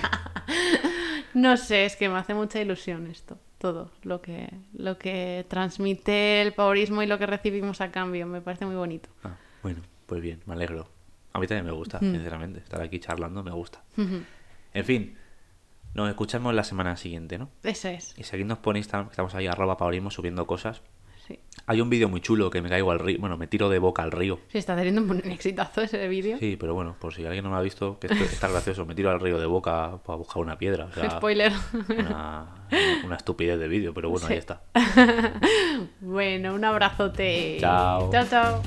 No 1.33 1.57
sé, 1.57 1.85
es 1.85 1.95
que 1.95 2.09
me 2.09 2.19
hace 2.19 2.35
mucha 2.35 2.61
ilusión 2.61 3.07
esto, 3.07 3.39
todo 3.59 3.93
lo 4.03 4.21
que, 4.21 4.49
lo 4.73 4.99
que 4.99 5.47
transmite 5.49 6.43
el 6.43 6.53
paurismo 6.55 7.05
y 7.05 7.07
lo 7.07 7.19
que 7.19 7.27
recibimos 7.27 7.81
a 7.81 7.93
cambio. 7.93 8.27
Me 8.27 8.41
parece 8.41 8.67
muy 8.67 8.75
bonito. 8.75 9.09
Ah, 9.23 9.37
bueno, 9.63 9.81
pues 10.07 10.21
bien, 10.21 10.41
me 10.47 10.55
alegro. 10.55 10.89
A 11.33 11.39
mí 11.39 11.47
también 11.47 11.67
me 11.67 11.71
gusta, 11.73 11.99
Mm. 12.01 12.13
sinceramente. 12.13 12.59
Estar 12.59 12.83
aquí 12.83 12.99
charlando 12.99 13.45
me 13.45 13.53
gusta. 13.53 13.81
En 13.97 14.85
fin, 14.85 15.17
nos 15.95 16.09
escuchamos 16.09 16.55
la 16.55 16.65
semana 16.65 16.97
siguiente, 16.97 17.39
¿no? 17.39 17.51
Eso 17.63 17.89
es. 17.89 18.15
Y 18.19 18.25
seguidnos 18.25 18.59
por 18.59 18.77
Instagram, 18.77 19.09
que 19.09 19.13
estamos 19.13 19.35
ahí, 19.35 19.47
arroba 19.47 19.77
paurismo, 19.77 20.11
subiendo 20.11 20.47
cosas. 20.47 20.83
Sí. 21.27 21.39
Hay 21.67 21.81
un 21.81 21.89
vídeo 21.91 22.09
muy 22.09 22.21
chulo 22.21 22.51
que 22.51 22.61
me 22.61 22.69
caigo 22.69 22.91
al 22.91 22.99
río. 22.99 23.19
Bueno, 23.21 23.37
me 23.37 23.47
tiro 23.47 23.69
de 23.69 23.79
boca 23.79 24.03
al 24.03 24.11
río. 24.11 24.41
Sí, 24.49 24.59
está 24.59 24.75
teniendo 24.75 25.03
un 25.03 25.19
exitazo 25.31 25.81
ese 25.83 26.09
vídeo. 26.09 26.39
Sí, 26.39 26.57
pero 26.59 26.75
bueno, 26.75 26.97
por 26.99 27.15
si 27.15 27.25
alguien 27.25 27.45
no 27.45 27.51
me 27.51 27.57
ha 27.57 27.61
visto, 27.61 28.01
que 28.01 28.09
esto 28.09 28.25
está 28.25 28.49
gracioso. 28.49 28.85
Me 28.85 28.97
tiro 28.97 29.11
al 29.11 29.21
río 29.21 29.39
de 29.39 29.47
boca 29.47 29.99
para 30.05 30.17
buscar 30.17 30.43
una 30.43 30.59
piedra. 30.59 30.87
O 30.87 30.93
sea, 30.93 31.09
Spoiler. 31.11 31.53
Una, 31.97 32.67
una 33.05 33.17
estupidez 33.17 33.61
de 33.61 33.69
vídeo, 33.69 33.95
pero 33.95 34.11
bueno, 34.11 34.27
Sí. 34.27 34.33
ahí 34.33 34.39
está. 34.41 34.63
bueno, 36.01 36.55
un 36.55 36.65
abrazote. 36.65 37.59
Chao. 37.61 38.11
Chao, 38.11 38.27
chao. 38.29 38.63